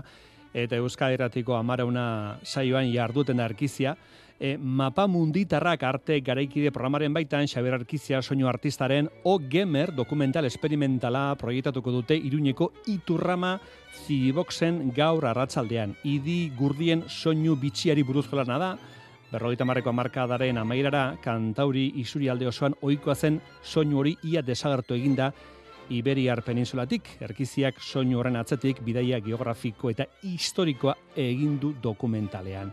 eta 0.56 0.78
Euskal 0.80 1.12
Herratiko 1.12 1.52
amarauna 1.52 2.38
saioan 2.42 2.88
jarduten 2.88 3.42
Arkizia. 3.44 3.92
E, 4.40 4.54
mapa 4.56 5.04
munditarrak 5.06 5.82
arte 5.84 6.16
garaikide 6.24 6.70
programaren 6.72 7.12
baitan 7.12 7.44
Xaber 7.44 7.74
Arkizia 7.76 8.22
soinu 8.22 8.48
artistaren 8.48 9.10
O 9.24 9.36
Gamer 9.38 9.92
dokumental 9.92 10.48
esperimentala 10.48 11.34
proiektatuko 11.36 11.92
dute 11.92 12.16
Iruñeko 12.16 12.70
Iturrama 12.86 13.58
Ziboxen 14.06 14.88
gaur 14.96 15.26
arratsaldean. 15.28 15.92
Idi 16.04 16.48
gurdien 16.56 17.04
soinu 17.06 17.58
bitxiari 17.60 18.02
buruzko 18.02 18.40
lana 18.40 18.58
da. 18.58 18.72
Berrogeita 19.28 19.66
marreko 19.68 19.90
amarkadaren 19.92 20.56
amairara, 20.56 21.18
kantauri 21.20 21.90
isuri 22.00 22.30
alde 22.32 22.48
osoan 22.48 22.72
oikoa 22.80 23.14
zen 23.14 23.42
soinu 23.62 24.00
hori 24.00 24.16
ia 24.24 24.40
desagertu 24.40 24.96
eginda 24.96 25.34
Iberiar 25.88 26.42
peninsulatik, 26.44 27.14
erkiziak 27.24 27.78
soinu 27.80 28.18
horren 28.20 28.36
atzetik 28.36 28.82
bidaia 28.84 29.22
geografiko 29.24 29.88
eta 29.88 30.04
historikoa 30.28 30.94
egindu 31.16 31.72
dokumentalean. 31.82 32.72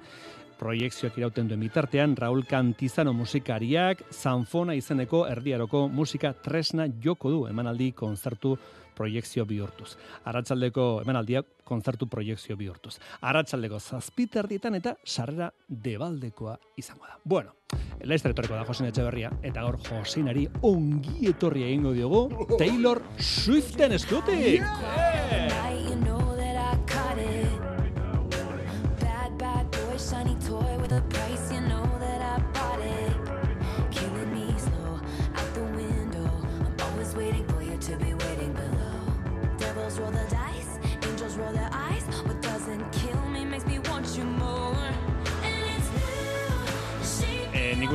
Proiekzioak 0.59 1.17
irauten 1.19 1.49
duen 1.49 1.59
bitartean, 1.65 2.15
Raul 2.15 2.45
Cantizano 2.47 3.13
musikariak, 3.13 4.05
zanfona 4.11 4.75
izeneko 4.77 5.25
erdiaroko 5.27 5.87
musika 5.91 6.33
tresna 6.33 6.87
joko 7.03 7.31
du 7.33 7.45
emanaldi 7.49 7.91
konzertu 7.91 8.55
proiektzio 8.95 9.45
bihurtuz. 9.45 9.95
Arratsaldeko 10.25 10.85
emanaldiak 11.03 11.51
kontzertu 11.67 12.07
proiektzio 12.07 12.57
bihurtuz. 12.57 12.95
Arratsaldeko 13.27 13.79
zazpiterdietan 13.79 14.79
eta 14.79 14.95
sarrera 15.03 15.51
debaldekoa 15.67 16.55
izango 16.79 17.09
da. 17.09 17.19
Bueno, 17.23 17.55
laizter 18.03 18.31
etorriko 18.31 18.55
da 18.55 18.65
Josin 18.67 18.89
Etxeberria, 18.91 19.33
eta 19.43 19.65
gaur 19.65 19.79
Josinari 19.83 20.47
ongi 20.63 21.31
etorri 21.33 21.67
egingo 21.67 21.95
diogu 21.97 22.27
Taylor 22.61 23.03
Swiften 23.19 23.99
eskutik! 23.99 24.63
Yeah! 24.63 25.84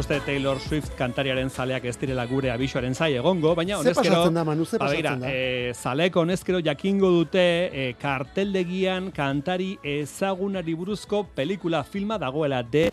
Uste 0.00 0.16
Taylor 0.24 0.56
Swift 0.58 0.94
kantariaren 0.96 1.50
zaleak 1.52 1.84
ez 1.84 1.92
direla 2.00 2.24
gure 2.24 2.48
abisuaren 2.48 2.94
zai 2.96 3.10
egongo, 3.18 3.50
baina 3.58 3.76
honezkero... 3.82 4.22
da, 4.32 4.44
Manu, 4.48 4.64
ze 4.64 4.78
ba, 4.80 4.86
pasatzen 4.86 5.20
da? 5.20 5.28
eh, 5.28 5.74
zaleko 5.76 6.22
honezkero 6.22 6.62
jakingo 6.64 7.10
dute 7.12 7.42
eh, 7.68 7.90
karteldegian 8.00 9.10
kantari 9.12 9.74
ezagunari 9.84 10.72
buruzko 10.78 11.26
pelikula 11.36 11.82
filma 11.84 12.16
dagoela 12.18 12.62
de 12.62 12.86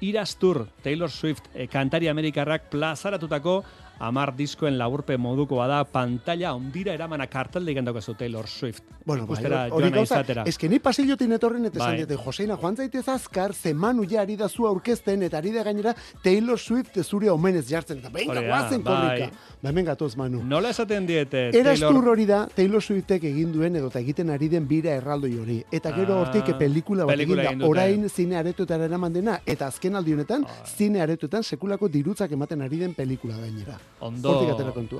Irastur 0.00 0.64
Taylor 0.82 1.12
Swift 1.14 1.46
eh, 1.54 1.68
kantari 1.70 2.10
amerikarrak 2.10 2.66
plazaratutako 2.72 3.60
amar 4.00 4.34
diskoen 4.36 4.76
laburpe 4.78 5.16
modukoa 5.18 5.66
da 5.66 5.84
pantalla 5.84 6.52
ondira 6.54 6.92
eramana 6.94 7.26
karteldegian 7.26 7.84
daukazu 7.84 8.14
Taylor 8.14 8.46
Swift. 8.46 8.82
Bueno, 9.04 9.26
bai, 9.26 9.32
Ikustera 9.38 9.60
hori 9.70 9.88
joan 9.88 9.92
nahi 9.92 10.06
gauza, 10.06 10.44
eske 10.46 10.68
ni 10.68 10.78
pasillotin 10.78 11.32
etorren 11.32 11.64
eta 11.64 11.78
esan 11.78 11.88
Bai. 11.94 11.96
diete, 12.04 12.16
Joseina, 12.22 12.56
joan 12.60 12.76
zaitez 12.76 13.08
azkar, 13.08 13.54
ze 13.54 13.72
Manu 13.74 14.04
ja 14.04 14.20
ari 14.20 14.36
da 14.36 14.48
zu 14.48 14.66
aurkezten, 14.66 15.22
eta 15.22 15.38
ari 15.38 15.50
da 15.52 15.62
gainera 15.64 15.94
Taylor 16.22 16.58
Swift 16.58 16.98
zure 17.02 17.30
omenez 17.30 17.66
jartzen, 17.68 17.98
eta 17.98 18.10
Hori 18.12 18.26
da, 18.26 18.42
guazen 18.42 18.82
bai. 18.84 18.94
korrika. 18.94 19.36
Ba, 19.62 19.68
hemen 19.70 19.84
gatoz, 19.86 20.14
Manu. 20.16 20.42
Nola 20.44 20.70
esaten 20.70 21.06
diete 21.06 21.48
Erastur 21.56 21.88
Taylor 21.88 22.08
hori 22.08 22.26
da, 22.26 22.46
Taylor 22.54 22.82
Swiftek 22.82 23.24
egin 23.24 23.50
duen 23.52 23.76
edo 23.76 23.88
eta 23.88 23.98
egiten 24.00 24.30
ari 24.30 24.48
den 24.48 24.68
bira 24.68 24.90
erraldoi 24.94 25.34
hori. 25.38 25.64
Eta 25.72 25.92
gero 25.96 26.14
Ah, 26.18 26.20
hortik 26.26 26.54
pelikula 26.58 27.04
bat 27.06 27.18
egin 27.18 27.36
da, 27.36 27.66
orain 27.66 28.08
zine 28.08 28.36
aretoetara 28.36 28.84
eraman 28.84 29.12
dena, 29.12 29.40
eta 29.46 29.66
azken 29.66 29.96
aldi 29.96 30.12
honetan, 30.12 30.44
zine 30.66 31.00
aretoetan 31.00 31.42
sekulako 31.42 31.88
dirutzak 31.88 32.30
ematen 32.32 32.60
ari 32.62 32.76
den 32.78 32.94
pelikula 32.94 33.36
gainera. 33.38 33.78
Ondo 34.00 34.32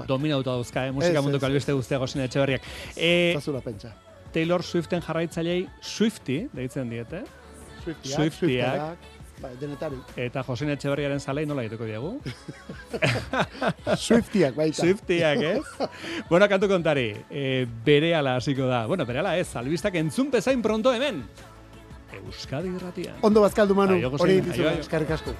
dominauta 0.08 0.50
dauzka, 0.50 0.88
eh? 0.88 0.92
musika 0.92 1.22
munduko 1.22 1.46
albiste 1.46 1.72
guztia 1.72 2.00
gozine 2.02 2.24
etxeberriak. 2.26 2.64
E, 2.96 3.34
Zazura 3.38 3.60
pentsa. 3.62 3.92
Taylor 4.34 4.64
Swiften 4.66 5.02
jarraitzailei 5.04 5.68
Swifty, 5.80 6.48
deitzen 6.52 6.90
diete. 6.90 7.22
Swiftiak, 7.84 8.16
Swiftiak. 8.16 8.34
Swifterak, 8.34 9.06
bai, 9.40 9.52
denetari. 9.60 10.00
Eta 10.18 10.42
Josine 10.46 10.74
Etxeberriaren 10.76 11.22
zalei 11.22 11.46
nola 11.48 11.64
egiteko 11.64 11.86
diegu? 11.88 12.12
Swiftiak, 14.08 14.58
baita. 14.58 14.82
Swiftiak, 14.82 15.44
ez? 15.54 15.88
bueno, 16.28 16.48
kantu 16.50 16.68
kontari, 16.74 17.12
e, 17.30 17.66
bere 17.86 18.14
ala 18.18 18.36
hasiko 18.42 18.68
da. 18.68 18.84
Bueno, 18.90 19.06
bere 19.08 19.22
ala 19.22 19.36
ez, 19.38 19.48
albistak 19.56 19.96
entzun 20.02 20.32
pezain 20.34 20.62
pronto 20.64 20.92
hemen. 20.92 21.22
Euskadi 22.18 22.72
irratia. 22.74 23.14
Ondo 23.22 23.44
bazkaldu, 23.44 23.76
Manu. 23.78 24.00
Hori 24.18 24.40
eskarrik 24.78 25.14
asko. 25.18 25.36